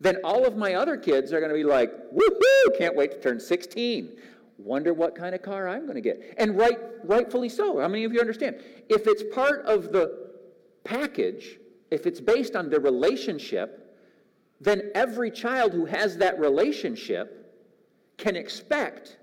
then 0.00 0.16
all 0.24 0.46
of 0.46 0.56
my 0.56 0.74
other 0.74 0.96
kids 0.96 1.32
are 1.32 1.40
going 1.40 1.50
to 1.50 1.56
be 1.56 1.64
like, 1.64 1.92
woohoo, 2.12 2.78
can't 2.78 2.96
wait 2.96 3.12
to 3.12 3.20
turn 3.20 3.38
16. 3.38 4.16
Wonder 4.64 4.94
what 4.94 5.14
kind 5.14 5.34
of 5.34 5.42
car 5.42 5.68
I'm 5.68 5.82
going 5.82 5.94
to 5.94 6.00
get. 6.00 6.34
And 6.38 6.56
right, 6.56 6.78
rightfully 7.04 7.48
so. 7.48 7.80
How 7.80 7.88
many 7.88 8.04
of 8.04 8.12
you 8.12 8.20
understand? 8.20 8.62
If 8.88 9.06
it's 9.06 9.22
part 9.34 9.64
of 9.66 9.92
the 9.92 10.30
package, 10.84 11.58
if 11.90 12.06
it's 12.06 12.20
based 12.20 12.56
on 12.56 12.70
the 12.70 12.80
relationship, 12.80 13.96
then 14.60 14.90
every 14.94 15.30
child 15.30 15.72
who 15.72 15.86
has 15.86 16.16
that 16.18 16.38
relationship 16.38 17.40
can 18.18 18.36
expect 18.36 19.16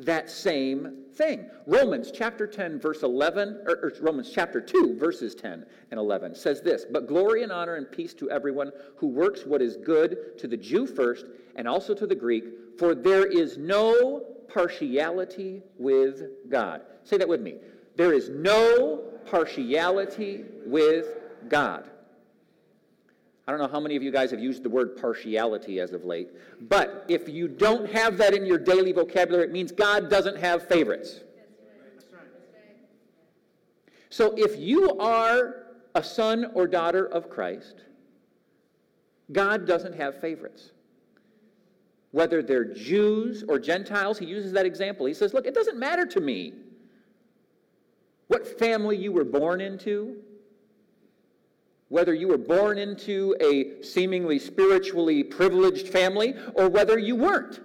that 0.00 0.30
same 0.30 1.04
thing. 1.14 1.50
Romans 1.66 2.12
chapter 2.12 2.46
10, 2.46 2.78
verse 2.78 3.02
11, 3.02 3.64
or, 3.66 3.76
or, 3.82 3.92
Romans 4.00 4.30
chapter 4.32 4.60
2, 4.60 4.96
verses 4.96 5.34
10 5.34 5.66
and 5.90 5.98
11 5.98 6.36
says 6.36 6.62
this 6.62 6.84
But 6.88 7.08
glory 7.08 7.42
and 7.42 7.50
honor 7.50 7.74
and 7.74 7.90
peace 7.90 8.14
to 8.14 8.30
everyone 8.30 8.70
who 8.96 9.08
works 9.08 9.44
what 9.44 9.60
is 9.60 9.76
good, 9.76 10.38
to 10.38 10.46
the 10.46 10.56
Jew 10.56 10.86
first, 10.86 11.26
and 11.56 11.66
also 11.66 11.94
to 11.94 12.06
the 12.06 12.14
Greek, 12.14 12.44
for 12.78 12.94
there 12.94 13.26
is 13.26 13.58
no 13.58 14.24
partiality 14.52 15.62
with 15.78 16.22
God. 16.48 16.82
Say 17.04 17.16
that 17.18 17.28
with 17.28 17.40
me. 17.40 17.56
There 17.96 18.12
is 18.12 18.28
no 18.28 19.04
partiality 19.26 20.44
with 20.66 21.06
God. 21.48 21.88
I 23.46 23.50
don't 23.50 23.60
know 23.60 23.68
how 23.68 23.80
many 23.80 23.96
of 23.96 24.02
you 24.02 24.10
guys 24.10 24.30
have 24.30 24.40
used 24.40 24.62
the 24.62 24.68
word 24.68 24.96
partiality 24.96 25.80
as 25.80 25.92
of 25.92 26.04
late, 26.04 26.28
but 26.60 27.06
if 27.08 27.28
you 27.28 27.48
don't 27.48 27.90
have 27.90 28.18
that 28.18 28.34
in 28.34 28.44
your 28.44 28.58
daily 28.58 28.92
vocabulary, 28.92 29.44
it 29.44 29.52
means 29.52 29.72
God 29.72 30.10
doesn't 30.10 30.36
have 30.36 30.68
favorites. 30.68 31.20
So 34.10 34.34
if 34.36 34.58
you 34.58 34.98
are 34.98 35.66
a 35.94 36.02
son 36.02 36.50
or 36.54 36.66
daughter 36.66 37.06
of 37.06 37.30
Christ, 37.30 37.76
God 39.32 39.66
doesn't 39.66 39.94
have 39.94 40.20
favorites. 40.20 40.72
Whether 42.10 42.42
they're 42.42 42.64
Jews 42.64 43.44
or 43.48 43.58
Gentiles, 43.58 44.18
he 44.18 44.26
uses 44.26 44.52
that 44.52 44.64
example. 44.64 45.06
He 45.06 45.14
says, 45.14 45.34
Look, 45.34 45.46
it 45.46 45.54
doesn't 45.54 45.78
matter 45.78 46.06
to 46.06 46.20
me 46.20 46.54
what 48.28 48.58
family 48.58 48.96
you 48.96 49.12
were 49.12 49.24
born 49.24 49.60
into, 49.60 50.16
whether 51.88 52.14
you 52.14 52.28
were 52.28 52.38
born 52.38 52.78
into 52.78 53.34
a 53.40 53.82
seemingly 53.82 54.38
spiritually 54.38 55.22
privileged 55.22 55.88
family 55.88 56.34
or 56.54 56.68
whether 56.68 56.98
you 56.98 57.16
weren't. 57.16 57.60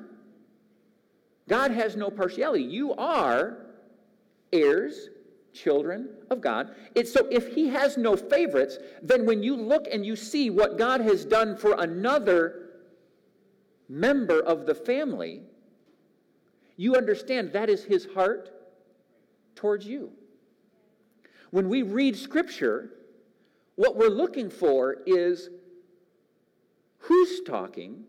God 1.48 1.72
has 1.72 1.96
no 1.96 2.10
partiality. 2.10 2.64
You 2.64 2.94
are 2.94 3.58
heirs, 4.54 5.10
children 5.54 6.10
of 6.30 6.42
God. 6.42 6.74
It's 6.96 7.12
so 7.12 7.28
if 7.30 7.54
he 7.54 7.68
has 7.68 7.98
no 7.98 8.16
favorites, 8.16 8.78
then 9.02 9.26
when 9.26 9.44
you 9.44 9.56
look 9.56 9.88
and 9.92 10.06
you 10.06 10.16
see 10.16 10.50
what 10.50 10.78
God 10.78 11.02
has 11.02 11.26
done 11.26 11.58
for 11.58 11.76
another 11.80 12.63
member 13.90 14.40
of 14.40 14.66
the 14.66 14.76
family, 14.76 15.42
you 16.78 16.96
understand 16.96 17.54
that 17.54 17.70
is 17.70 17.84
his 17.84 18.08
heart 18.14 18.50
towards 19.56 19.86
you. 19.86 20.12
When 21.52 21.70
we 21.70 21.84
read 21.84 22.18
scripture, 22.18 22.90
what 23.76 23.96
we're 23.96 24.10
looking 24.10 24.50
for 24.50 24.98
is 25.06 25.50
who's 26.98 27.42
talking, 27.42 28.04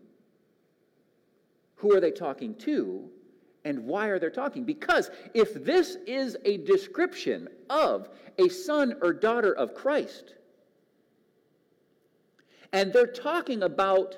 who 1.75 1.95
are 1.95 1.99
they 1.99 2.11
talking 2.11 2.55
to, 2.55 3.09
and 3.65 3.85
why 3.85 4.07
are 4.07 4.19
they 4.19 4.29
talking? 4.29 4.63
Because 4.63 5.09
if 5.33 5.53
this 5.65 5.97
is 6.07 6.37
a 6.45 6.57
description 6.57 7.47
of 7.69 8.09
a 8.37 8.47
son 8.47 8.95
or 9.01 9.11
daughter 9.11 9.53
of 9.53 9.73
Christ, 9.73 10.35
and 12.73 12.91
they're 12.93 13.07
talking 13.07 13.63
about 13.63 14.15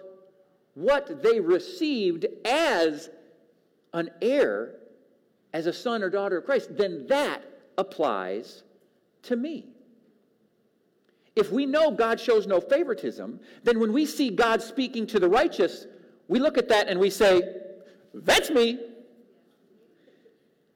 what 0.78 1.24
they 1.24 1.40
received 1.40 2.28
as 2.46 3.10
an 3.94 4.12
heir, 4.22 4.76
as 5.52 5.66
a 5.66 5.74
son 5.74 6.04
or 6.04 6.10
daughter 6.12 6.38
of 6.38 6.46
Christ, 6.46 6.78
then 6.78 7.08
that 7.08 7.42
applies 7.80 8.62
to 9.24 9.36
me. 9.36 9.66
If 11.36 11.52
we 11.52 11.66
know 11.66 11.90
God 11.90 12.20
shows 12.20 12.46
no 12.46 12.62
favoritism, 12.62 13.40
then 13.64 13.80
when 13.80 13.92
we 13.92 14.06
see 14.06 14.30
God 14.30 14.62
speaking 14.62 15.08
to 15.08 15.20
the 15.20 15.28
righteous, 15.28 15.88
we 16.28 16.38
look 16.38 16.60
at 16.60 16.70
that 16.70 16.88
and 16.88 17.00
we 17.00 17.10
say, 17.10 17.42
That's 18.14 18.52
me. 18.52 18.80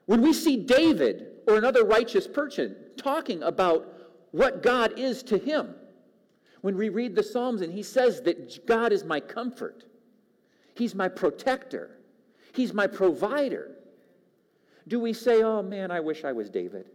When 0.07 0.23
we 0.23 0.33
see 0.33 0.57
David 0.57 1.27
or 1.47 1.57
another 1.57 1.85
righteous 1.85 2.25
person 2.25 2.75
talking 2.97 3.43
about 3.43 3.93
what 4.31 4.63
God 4.63 4.97
is 4.97 5.21
to 5.23 5.37
him, 5.37 5.75
when 6.61 6.75
we 6.75 6.89
read 6.89 7.15
the 7.15 7.21
Psalms 7.21 7.61
and 7.61 7.71
he 7.71 7.83
says 7.83 8.21
that 8.21 8.65
God 8.65 8.91
is 8.91 9.03
my 9.03 9.19
comfort, 9.19 9.85
He's 10.75 10.95
my 10.95 11.07
protector, 11.07 11.97
He's 12.53 12.73
my 12.73 12.87
provider, 12.87 13.71
do 14.87 14.99
we 14.99 15.13
say, 15.13 15.43
Oh 15.43 15.61
man, 15.61 15.91
I 15.91 15.99
wish 15.99 16.23
I 16.23 16.31
was 16.31 16.49
David? 16.49 16.85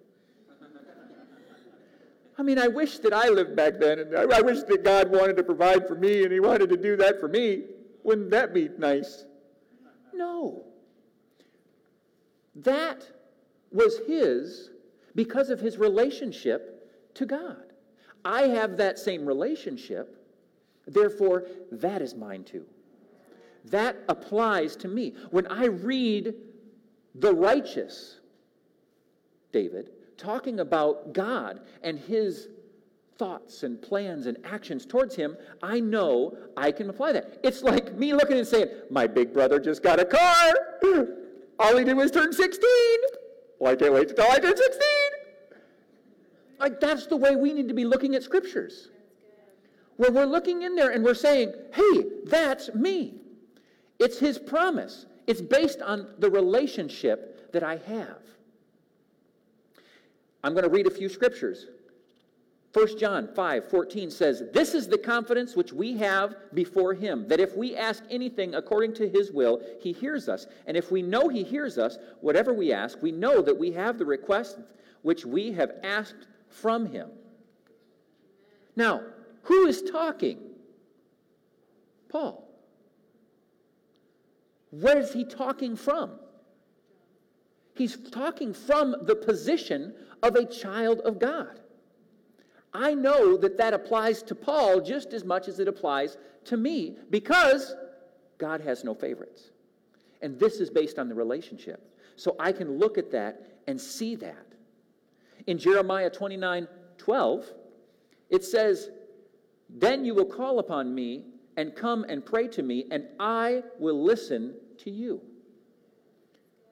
I 2.39 2.43
mean, 2.43 2.59
I 2.59 2.69
wish 2.69 2.99
that 2.99 3.15
I 3.15 3.31
lived 3.31 3.57
back 3.57 3.79
then, 3.79 3.99
and 3.99 4.15
I, 4.15 4.39
I 4.39 4.41
wish 4.43 4.63
that 4.65 4.85
God 4.85 5.11
wanted 5.11 5.39
to 5.39 5.43
provide 5.43 5.89
for 5.89 5.95
me 5.95 6.23
and 6.23 6.33
He 6.33 6.41
wanted 6.41 6.69
to 6.69 6.77
do 6.77 6.97
that 6.97 7.19
for 7.19 7.29
me. 7.29 7.65
Wouldn't 8.03 8.31
that 8.31 8.53
be 8.53 8.69
nice? 8.77 9.25
No. 10.13 10.65
That 12.55 13.11
was 13.73 14.01
His 14.07 14.71
because 15.15 15.49
of 15.49 15.61
His 15.61 15.79
relationship 15.79 17.15
to 17.15 17.25
God. 17.25 17.73
I 18.25 18.43
have 18.43 18.77
that 18.77 18.99
same 18.99 19.25
relationship, 19.25 20.23
therefore, 20.87 21.47
that 21.73 22.03
is 22.03 22.15
mine 22.15 22.45
too. 22.45 22.67
That 23.71 23.97
applies 24.09 24.77
to 24.77 24.89
me. 24.89 25.15
When 25.31 25.47
I 25.49 25.67
read 25.67 26.35
the 27.15 27.35
righteous, 27.35 28.21
David, 29.53 29.91
talking 30.17 30.61
about 30.61 31.13
God 31.13 31.61
and 31.83 31.99
his 31.99 32.49
thoughts 33.19 33.63
and 33.63 33.81
plans 33.81 34.27
and 34.27 34.37
actions 34.45 34.87
towards 34.87 35.17
him, 35.17 35.37
I 35.63 35.81
know 35.81 36.37
I 36.57 36.71
can 36.71 36.91
apply 36.91 37.13
that. 37.13 37.41
It's 37.43 37.63
like 37.63 37.95
me 37.95 38.13
looking 38.15 38.39
and 38.39 38.47
saying, 38.47 38.69
My 38.91 39.07
big 39.07 39.33
brother 39.33 39.59
just 39.59 39.83
got 39.83 39.99
a 39.99 40.05
car. 40.05 40.55
All 41.59 41.77
he 41.77 41.85
did 41.85 41.97
was 41.97 42.11
turn 42.11 42.33
16. 42.33 42.69
Well, 43.59 43.73
I 43.73 43.77
can't 43.77 43.95
wait 43.95 44.11
until 44.11 44.31
I 44.31 44.39
turn 44.39 44.57
16. 44.57 44.81
Like, 46.59 46.81
that's 46.81 47.07
the 47.07 47.17
way 47.17 47.37
we 47.37 47.53
need 47.53 47.69
to 47.69 47.75
be 47.75 47.85
looking 47.85 48.15
at 48.15 48.23
scriptures. 48.23 48.91
Where 49.97 50.11
we're 50.11 50.27
looking 50.27 50.63
in 50.63 50.75
there 50.77 50.91
and 50.91 51.03
we're 51.03 51.15
saying, 51.15 51.53
Hey, 51.73 52.05
that's 52.27 52.73
me. 52.75 53.15
It's 53.99 54.19
his 54.19 54.39
promise. 54.39 55.07
It's 55.27 55.41
based 55.41 55.83
on 55.83 56.09
the 56.19 56.31
relationship 56.31 57.53
that 57.53 57.63
I 57.63 57.77
have. 57.87 58.19
I'm 60.45 60.53
going 60.53 60.65
to 60.65 60.71
read 60.71 60.87
a 60.87 60.91
few 60.91 61.09
scriptures. 61.09 61.67
1 62.73 62.99
John 62.99 63.27
5 63.35 63.71
14 63.71 64.11
says, 64.11 64.43
This 64.53 64.75
is 64.75 64.87
the 64.87 64.99
confidence 64.99 65.57
which 65.57 65.73
we 65.73 65.97
have 65.97 66.37
before 66.53 66.93
him, 66.93 67.27
that 67.29 67.41
if 67.41 67.57
we 67.57 67.75
ask 67.75 68.05
anything 68.11 68.55
according 68.55 68.93
to 68.95 69.09
his 69.09 69.33
will, 69.33 69.63
he 69.81 69.93
hears 69.93 70.29
us. 70.29 70.47
And 70.67 70.77
if 70.77 70.91
we 70.91 71.01
know 71.01 71.29
he 71.29 71.43
hears 71.43 71.79
us, 71.79 71.99
whatever 72.21 72.53
we 72.53 72.73
ask, 72.75 73.01
we 73.01 73.13
know 73.13 73.41
that 73.41 73.57
we 73.57 73.73
have 73.73 73.99
the 73.99 74.05
request 74.05 74.59
which 75.01 75.25
we 75.25 75.53
have 75.53 75.73
asked 75.83 76.27
from 76.49 76.87
him. 76.87 77.09
Now, 78.77 79.01
who 79.45 79.67
is 79.67 79.81
talking? 79.83 80.39
Paul. 82.11 82.46
Where 84.81 84.99
is 84.99 85.13
he 85.13 85.25
talking 85.25 85.75
from? 85.75 86.19
He's 87.75 87.97
talking 88.11 88.53
from 88.53 88.95
the 89.03 89.17
position 89.17 89.95
of 90.23 90.35
a 90.35 90.45
child 90.45 91.01
of 91.01 91.19
God. 91.19 91.61
I 92.75 92.93
know 92.95 93.39
that 93.39 93.57
that 93.57 93.73
applies 93.73 94.23
to 94.25 94.35
Paul 94.35 94.81
just 94.81 95.15
as 95.15 95.25
much 95.25 95.49
as 95.49 95.61
it 95.61 95.69
applies 95.69 96.19
to 96.45 96.59
me 96.59 96.97
because 97.09 97.75
God 98.37 98.61
has 98.61 98.85
no 98.85 98.95
favorites. 98.95 99.51
And 100.21 100.39
this 100.39 100.57
is 100.57 100.69
based 100.69 100.99
on 100.99 101.09
the 101.09 101.15
relationship. 101.15 101.95
So 102.17 102.37
I 102.39 102.53
can 102.53 102.79
look 102.79 102.99
at 102.99 103.11
that 103.13 103.61
and 103.67 103.81
see 103.81 104.15
that. 104.17 104.47
In 105.47 105.59
Jeremiah 105.59 106.11
29 106.11 106.69
12, 106.99 107.47
it 108.29 108.45
says, 108.45 108.91
Then 109.71 110.05
you 110.05 110.15
will 110.15 110.27
call 110.27 110.59
upon 110.59 110.95
me 110.95 111.25
and 111.57 111.75
come 111.75 112.05
and 112.09 112.25
pray 112.25 112.49
to 112.49 112.63
me, 112.63 112.87
and 112.91 113.07
I 113.19 113.63
will 113.79 114.03
listen 114.03 114.55
to 114.87 114.91
you. 114.91 115.21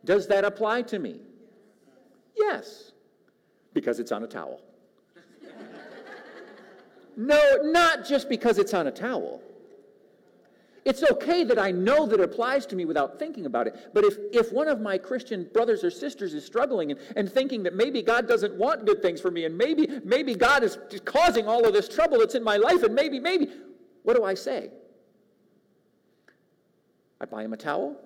Does 0.05 0.29
that 0.29 0.45
apply 0.45 0.83
to 0.83 0.99
me? 0.99 1.21
Yes, 2.37 2.93
because 3.73 3.99
it's 3.99 4.13
on 4.13 4.23
a 4.23 4.27
towel. 4.27 4.61
no, 7.17 7.41
not 7.63 8.07
just 8.07 8.29
because 8.29 8.59
it's 8.59 8.73
on 8.73 8.87
a 8.87 8.93
towel. 8.93 9.43
It's 10.85 11.03
okay 11.11 11.45
that 11.45 11.59
I 11.59 11.71
know 11.71 12.07
that 12.07 12.21
it 12.21 12.23
applies 12.23 12.67
to 12.67 12.77
me 12.77 12.85
without 12.85 13.19
thinking 13.19 13.47
about 13.47 13.67
it. 13.67 13.91
But 13.95 14.05
if, 14.05 14.19
if 14.33 14.53
one 14.53 14.69
of 14.69 14.81
my 14.81 14.99
Christian 14.99 15.49
brothers 15.53 15.83
or 15.83 15.91
sisters 15.91 16.35
is 16.35 16.45
struggling 16.45 16.91
and, 16.93 17.01
and 17.17 17.33
thinking 17.33 17.63
that 17.63 17.75
maybe 17.75 18.03
God 18.03 18.29
doesn't 18.29 18.55
want 18.55 18.85
good 18.85 19.01
things 19.01 19.21
for 19.21 19.31
me, 19.31 19.45
and 19.47 19.57
maybe, 19.57 19.89
maybe 20.05 20.35
God 20.35 20.63
is 20.63 20.79
causing 21.05 21.49
all 21.49 21.67
of 21.67 21.73
this 21.73 21.89
trouble 21.89 22.19
that's 22.19 22.35
in 22.35 22.45
my 22.45 22.59
life, 22.59 22.83
and 22.83 22.95
maybe, 22.95 23.19
maybe, 23.19 23.49
what 24.03 24.15
do 24.15 24.25
I 24.25 24.35
say? 24.35 24.71
I 27.25 27.27
buy 27.27 27.43
him 27.43 27.55
a 27.55 27.57
towel. 27.57 27.97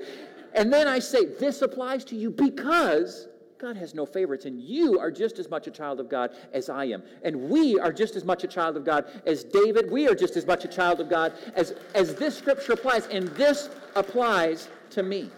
and 0.54 0.70
then 0.70 0.86
I 0.86 0.98
say, 0.98 1.24
This 1.24 1.62
applies 1.62 2.04
to 2.06 2.16
you 2.16 2.30
because 2.30 3.28
God 3.58 3.76
has 3.76 3.94
no 3.94 4.04
favorites, 4.04 4.44
and 4.44 4.60
you 4.60 5.00
are 5.00 5.10
just 5.10 5.38
as 5.38 5.48
much 5.48 5.66
a 5.66 5.70
child 5.70 6.00
of 6.00 6.10
God 6.10 6.32
as 6.52 6.68
I 6.68 6.84
am. 6.84 7.02
And 7.24 7.48
we 7.48 7.78
are 7.78 7.92
just 7.92 8.14
as 8.14 8.24
much 8.24 8.44
a 8.44 8.46
child 8.46 8.76
of 8.76 8.84
God 8.84 9.06
as 9.26 9.42
David. 9.42 9.90
We 9.90 10.06
are 10.06 10.14
just 10.14 10.36
as 10.36 10.46
much 10.46 10.66
a 10.66 10.68
child 10.68 11.00
of 11.00 11.08
God 11.08 11.32
as, 11.56 11.72
as 11.94 12.14
this 12.14 12.36
scripture 12.36 12.74
applies, 12.74 13.06
and 13.06 13.28
this 13.28 13.70
applies 13.96 14.68
to 14.90 15.02
me. 15.02 15.30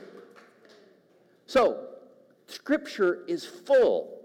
So, 1.46 1.86
scripture 2.48 3.20
is 3.28 3.44
full 3.44 4.22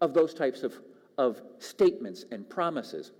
of 0.00 0.14
those 0.14 0.32
types 0.32 0.62
of, 0.62 0.74
of 1.18 1.42
statements 1.58 2.24
and 2.32 2.48
promises. 2.48 3.12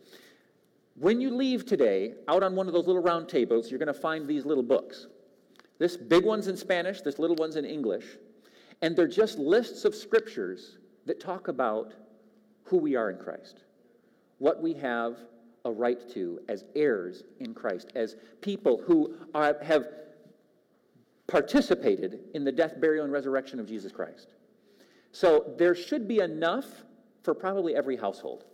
When 0.98 1.20
you 1.20 1.30
leave 1.30 1.64
today, 1.64 2.14
out 2.26 2.42
on 2.42 2.56
one 2.56 2.66
of 2.66 2.72
those 2.72 2.86
little 2.86 3.02
round 3.02 3.28
tables, 3.28 3.70
you're 3.70 3.78
going 3.78 3.86
to 3.86 3.94
find 3.94 4.26
these 4.26 4.44
little 4.44 4.64
books. 4.64 5.06
This 5.78 5.96
big 5.96 6.24
one's 6.24 6.48
in 6.48 6.56
Spanish, 6.56 7.02
this 7.02 7.20
little 7.20 7.36
one's 7.36 7.54
in 7.54 7.64
English. 7.64 8.04
And 8.82 8.96
they're 8.96 9.06
just 9.06 9.38
lists 9.38 9.84
of 9.84 9.94
scriptures 9.94 10.78
that 11.06 11.20
talk 11.20 11.46
about 11.46 11.94
who 12.64 12.78
we 12.78 12.96
are 12.96 13.10
in 13.10 13.18
Christ, 13.18 13.62
what 14.38 14.60
we 14.60 14.74
have 14.74 15.16
a 15.64 15.70
right 15.70 16.08
to 16.14 16.40
as 16.48 16.64
heirs 16.74 17.22
in 17.38 17.54
Christ, 17.54 17.92
as 17.94 18.16
people 18.40 18.82
who 18.84 19.14
are, 19.34 19.56
have 19.62 19.86
participated 21.28 22.20
in 22.34 22.44
the 22.44 22.52
death, 22.52 22.80
burial, 22.80 23.04
and 23.04 23.12
resurrection 23.12 23.60
of 23.60 23.66
Jesus 23.66 23.92
Christ. 23.92 24.34
So 25.12 25.54
there 25.58 25.74
should 25.74 26.08
be 26.08 26.18
enough 26.20 26.66
for 27.22 27.34
probably 27.34 27.76
every 27.76 27.96
household. 27.96 28.44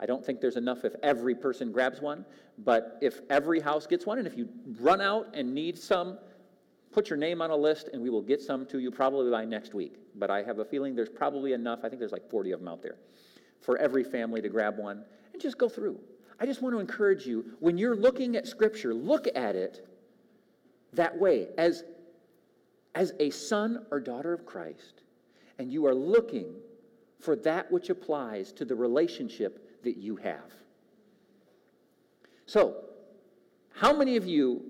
I 0.00 0.06
don't 0.06 0.24
think 0.24 0.40
there's 0.40 0.56
enough 0.56 0.84
if 0.84 0.94
every 1.02 1.34
person 1.34 1.72
grabs 1.72 2.00
one, 2.00 2.24
but 2.58 2.98
if 3.00 3.20
every 3.30 3.60
house 3.60 3.86
gets 3.86 4.06
one, 4.06 4.18
and 4.18 4.26
if 4.26 4.36
you 4.36 4.48
run 4.80 5.00
out 5.00 5.28
and 5.34 5.54
need 5.54 5.78
some, 5.78 6.18
put 6.92 7.10
your 7.10 7.16
name 7.16 7.40
on 7.40 7.50
a 7.50 7.56
list 7.56 7.88
and 7.92 8.02
we 8.02 8.10
will 8.10 8.22
get 8.22 8.40
some 8.40 8.66
to 8.66 8.78
you 8.78 8.90
probably 8.90 9.30
by 9.30 9.44
next 9.44 9.74
week. 9.74 9.96
But 10.16 10.30
I 10.30 10.42
have 10.42 10.58
a 10.58 10.64
feeling 10.64 10.94
there's 10.94 11.08
probably 11.08 11.52
enough, 11.52 11.80
I 11.82 11.88
think 11.88 11.98
there's 11.98 12.12
like 12.12 12.28
40 12.28 12.52
of 12.52 12.60
them 12.60 12.68
out 12.68 12.82
there, 12.82 12.96
for 13.60 13.78
every 13.78 14.04
family 14.04 14.40
to 14.40 14.48
grab 14.48 14.78
one 14.78 15.04
and 15.32 15.40
just 15.40 15.58
go 15.58 15.68
through. 15.68 15.98
I 16.40 16.46
just 16.46 16.62
want 16.62 16.74
to 16.74 16.80
encourage 16.80 17.26
you 17.26 17.44
when 17.60 17.78
you're 17.78 17.96
looking 17.96 18.36
at 18.36 18.46
Scripture, 18.46 18.94
look 18.94 19.26
at 19.34 19.54
it 19.56 19.86
that 20.92 21.16
way 21.18 21.48
as, 21.56 21.84
as 22.94 23.12
a 23.20 23.30
son 23.30 23.86
or 23.90 24.00
daughter 24.00 24.32
of 24.32 24.44
Christ, 24.44 25.02
and 25.58 25.72
you 25.72 25.86
are 25.86 25.94
looking 25.94 26.54
for 27.20 27.36
that 27.36 27.70
which 27.70 27.90
applies 27.90 28.52
to 28.52 28.64
the 28.64 28.74
relationship 28.74 29.63
that 29.84 29.96
you 29.96 30.16
have. 30.16 30.52
So, 32.46 32.84
how 33.72 33.96
many 33.96 34.16
of 34.16 34.26
you 34.26 34.62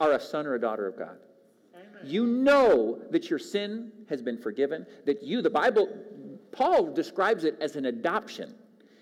are 0.00 0.12
a 0.12 0.20
son 0.20 0.46
or 0.46 0.54
a 0.54 0.60
daughter 0.60 0.86
of 0.86 0.98
God? 0.98 1.18
You 2.02 2.26
know 2.26 3.00
that 3.10 3.30
your 3.30 3.38
sin 3.38 3.90
has 4.08 4.20
been 4.20 4.36
forgiven, 4.36 4.86
that 5.06 5.22
you, 5.22 5.40
the 5.40 5.50
Bible, 5.50 5.88
Paul 6.52 6.92
describes 6.92 7.44
it 7.44 7.56
as 7.60 7.76
an 7.76 7.86
adoption. 7.86 8.54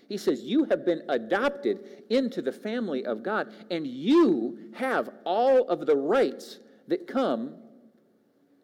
He 0.07 0.17
says, 0.17 0.43
You 0.43 0.63
have 0.65 0.85
been 0.85 1.03
adopted 1.09 1.79
into 2.09 2.41
the 2.41 2.51
family 2.51 3.05
of 3.05 3.23
God, 3.23 3.51
and 3.71 3.85
you 3.85 4.57
have 4.73 5.09
all 5.25 5.67
of 5.67 5.85
the 5.85 5.95
rights 5.95 6.59
that 6.87 7.07
come 7.07 7.55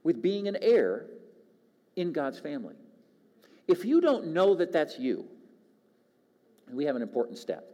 with 0.04 0.22
being 0.22 0.48
an 0.48 0.58
heir 0.62 1.08
in 1.96 2.14
God's 2.14 2.40
family. 2.40 2.76
If 3.68 3.86
you 3.86 4.02
don't 4.02 4.28
know 4.28 4.56
that 4.56 4.72
that's 4.72 4.98
you, 4.98 5.26
we 6.72 6.86
have 6.86 6.96
an 6.96 7.02
important 7.02 7.38
step. 7.38 7.66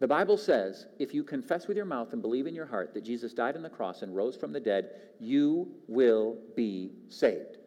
The 0.00 0.08
Bible 0.08 0.36
says 0.36 0.86
if 0.98 1.14
you 1.14 1.22
confess 1.22 1.68
with 1.68 1.76
your 1.76 1.86
mouth 1.86 2.12
and 2.12 2.20
believe 2.20 2.46
in 2.46 2.54
your 2.54 2.66
heart 2.66 2.92
that 2.94 3.04
Jesus 3.04 3.32
died 3.32 3.56
on 3.56 3.62
the 3.62 3.70
cross 3.70 4.02
and 4.02 4.14
rose 4.14 4.36
from 4.36 4.52
the 4.52 4.60
dead, 4.60 4.90
you 5.20 5.68
will 5.86 6.38
be 6.56 6.90
saved. 7.08 7.58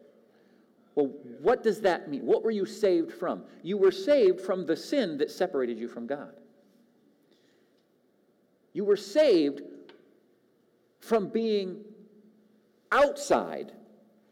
Well, 0.94 1.12
what 1.40 1.62
does 1.62 1.80
that 1.82 2.10
mean? 2.10 2.24
What 2.24 2.42
were 2.42 2.50
you 2.50 2.66
saved 2.66 3.12
from? 3.12 3.44
You 3.62 3.76
were 3.76 3.92
saved 3.92 4.40
from 4.40 4.66
the 4.66 4.76
sin 4.76 5.18
that 5.18 5.30
separated 5.30 5.78
you 5.78 5.88
from 5.88 6.06
God. 6.06 6.32
You 8.72 8.84
were 8.84 8.96
saved 8.96 9.62
from 11.00 11.28
being 11.28 11.84
outside 12.92 13.72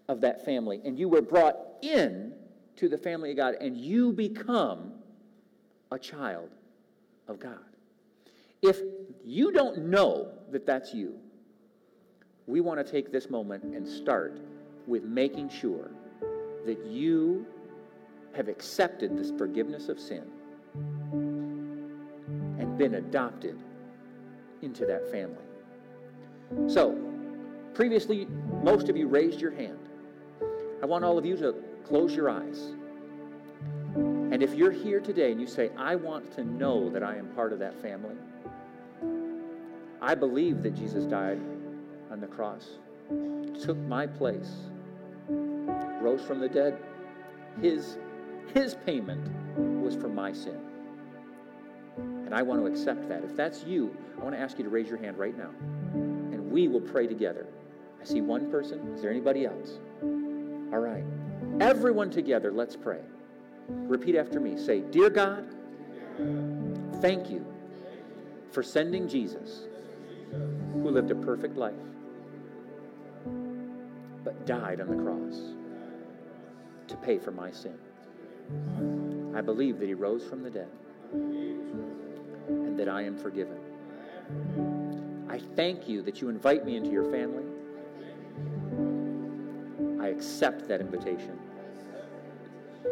of 0.09 0.21
that 0.23 0.45
family, 0.45 0.81
and 0.85 0.99
you 0.99 1.09
were 1.09 1.23
brought 1.23 1.57
in 1.83 2.35
to 2.77 2.89
the 2.89 2.99
family 2.99 3.31
of 3.31 3.37
God, 3.37 3.55
and 3.61 3.77
you 3.77 4.13
become 4.13 4.94
a 5.95 5.99
child 5.99 6.51
of 7.29 7.39
God. 7.41 7.59
If 8.63 8.81
you 9.25 9.53
don't 9.53 9.87
know 9.87 10.33
that 10.51 10.67
that's 10.67 10.93
you, 10.93 11.15
we 12.47 12.61
want 12.61 12.85
to 12.85 12.91
take 12.91 13.11
this 13.11 13.31
moment 13.31 13.65
and 13.65 13.87
start 13.87 14.41
with 14.87 15.05
making 15.05 15.49
sure 15.49 15.91
that 16.67 16.85
you 16.85 17.47
have 18.35 18.49
accepted 18.49 19.17
this 19.17 19.31
forgiveness 19.39 19.89
of 19.89 19.99
sin 20.01 20.25
and 22.59 22.77
been 22.77 22.97
adopted 22.97 23.59
into 24.63 24.85
that 24.87 25.11
family. 25.11 25.37
So, 26.67 26.99
previously, 27.75 28.27
most 28.63 28.89
of 28.89 28.97
you 28.97 29.09
raised 29.09 29.41
your 29.41 29.53
hand. 29.53 29.79
I 30.83 30.87
want 30.87 31.05
all 31.05 31.17
of 31.17 31.25
you 31.25 31.37
to 31.37 31.55
close 31.85 32.15
your 32.15 32.29
eyes. 32.29 32.75
And 34.35 34.43
if 34.43 34.53
you're 34.53 34.73
here 34.73 34.99
today 34.99 35.31
and 35.31 35.41
you 35.41 35.47
say, 35.47 35.71
I 35.77 35.95
want 35.95 36.35
to 36.35 36.43
know 36.43 36.91
that 36.91 37.05
I 37.05 37.15
am 37.15 37.29
part 37.37 37.53
of 37.53 37.61
that 37.61 37.81
family, 37.81 38.17
I 40.03 40.17
believe 40.17 40.61
that 40.65 40.75
Jesus 40.75 41.05
died 41.05 41.41
on 42.11 42.21
the 42.21 42.27
cross, 42.27 42.67
took 43.63 43.77
my 43.77 44.09
place, 44.09 44.51
rose 45.29 46.21
from 46.21 46.41
the 46.41 46.49
dead. 46.49 46.83
His, 47.63 47.97
his 48.53 48.75
payment 48.75 49.25
was 49.81 49.95
for 49.95 50.09
my 50.09 50.33
sin. 50.33 50.59
And 51.97 52.35
I 52.35 52.43
want 52.43 52.61
to 52.61 52.67
accept 52.67 53.09
that. 53.11 53.23
If 53.23 53.37
that's 53.37 53.63
you, 53.63 53.97
I 54.19 54.25
want 54.25 54.35
to 54.35 54.41
ask 54.41 54.59
you 54.59 54.65
to 54.65 54.71
raise 54.71 54.89
your 54.89 54.99
hand 54.99 55.17
right 55.17 55.39
now. 55.39 55.51
And 55.93 56.51
we 56.51 56.67
will 56.67 56.81
pray 56.81 57.07
together. 57.07 57.47
I 58.03 58.05
see 58.05 58.21
one 58.21 58.51
person. 58.51 58.81
Is 58.95 59.01
there 59.01 59.13
anybody 59.13 59.47
else? 59.47 59.79
All 60.03 60.81
right. 60.81 61.05
Everyone 61.61 62.11
together, 62.11 62.51
let's 62.51 62.75
pray. 62.75 62.99
Repeat 63.69 64.17
after 64.17 64.41
me. 64.41 64.57
Say, 64.57 64.81
Dear 64.81 65.11
God, 65.11 65.47
thank 67.01 67.31
you 67.31 67.45
for 68.53 68.63
sending 68.63 69.09
Jesus, 69.09 69.63
who 70.31 70.91
lived 70.91 71.11
a 71.11 71.15
perfect 71.15 71.57
life, 71.57 71.75
but 74.23 74.47
died 74.47 74.81
on 74.81 74.89
the 74.89 75.03
cross 75.03 75.41
to 76.89 76.97
pay 76.97 77.19
for 77.19 77.31
my 77.31 77.51
sin. 77.51 77.77
I 79.35 79.41
believe 79.41 79.79
that 79.81 79.87
he 79.87 79.95
rose 79.95 80.25
from 80.25 80.43
the 80.43 80.51
dead 80.51 80.69
and 81.13 82.79
that 82.79 82.89
I 82.89 83.03
am 83.03 83.17
forgiven. 83.17 83.59
I 85.29 85.41
thank 85.57 85.89
you 85.89 86.03
that 86.03 86.21
you 86.21 86.29
invite 86.29 86.65
me 86.65 86.77
into 86.77 86.91
your 86.91 87.11
family. 87.11 87.45
I 90.01 90.09
accept 90.09 90.69
that 90.69 90.81
invitation 90.81 91.39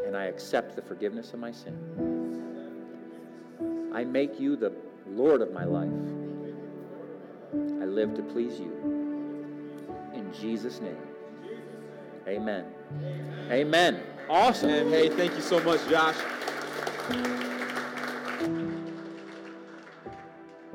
and 0.07 0.16
I 0.16 0.24
accept 0.24 0.76
the 0.76 0.82
forgiveness 0.82 1.32
of 1.32 1.40
my 1.40 1.53
sin. 1.53 1.78
I 3.95 4.05
make 4.05 4.40
you 4.40 4.57
the 4.57 4.72
Lord 5.07 5.43
of 5.43 5.53
my 5.53 5.64
life. 5.64 5.90
I 7.80 7.84
live 7.84 8.14
to 8.14 8.22
please 8.22 8.59
you. 8.59 8.72
In 10.14 10.32
Jesus' 10.32 10.80
name. 10.80 10.97
Amen. 12.26 12.64
Amen. 13.51 14.03
Awesome. 14.28 14.70
And 14.70 14.90
hey, 14.90 15.09
thank 15.09 15.34
you 15.34 15.43
so 15.43 15.62
much, 15.62 15.80
Josh. 15.88 16.16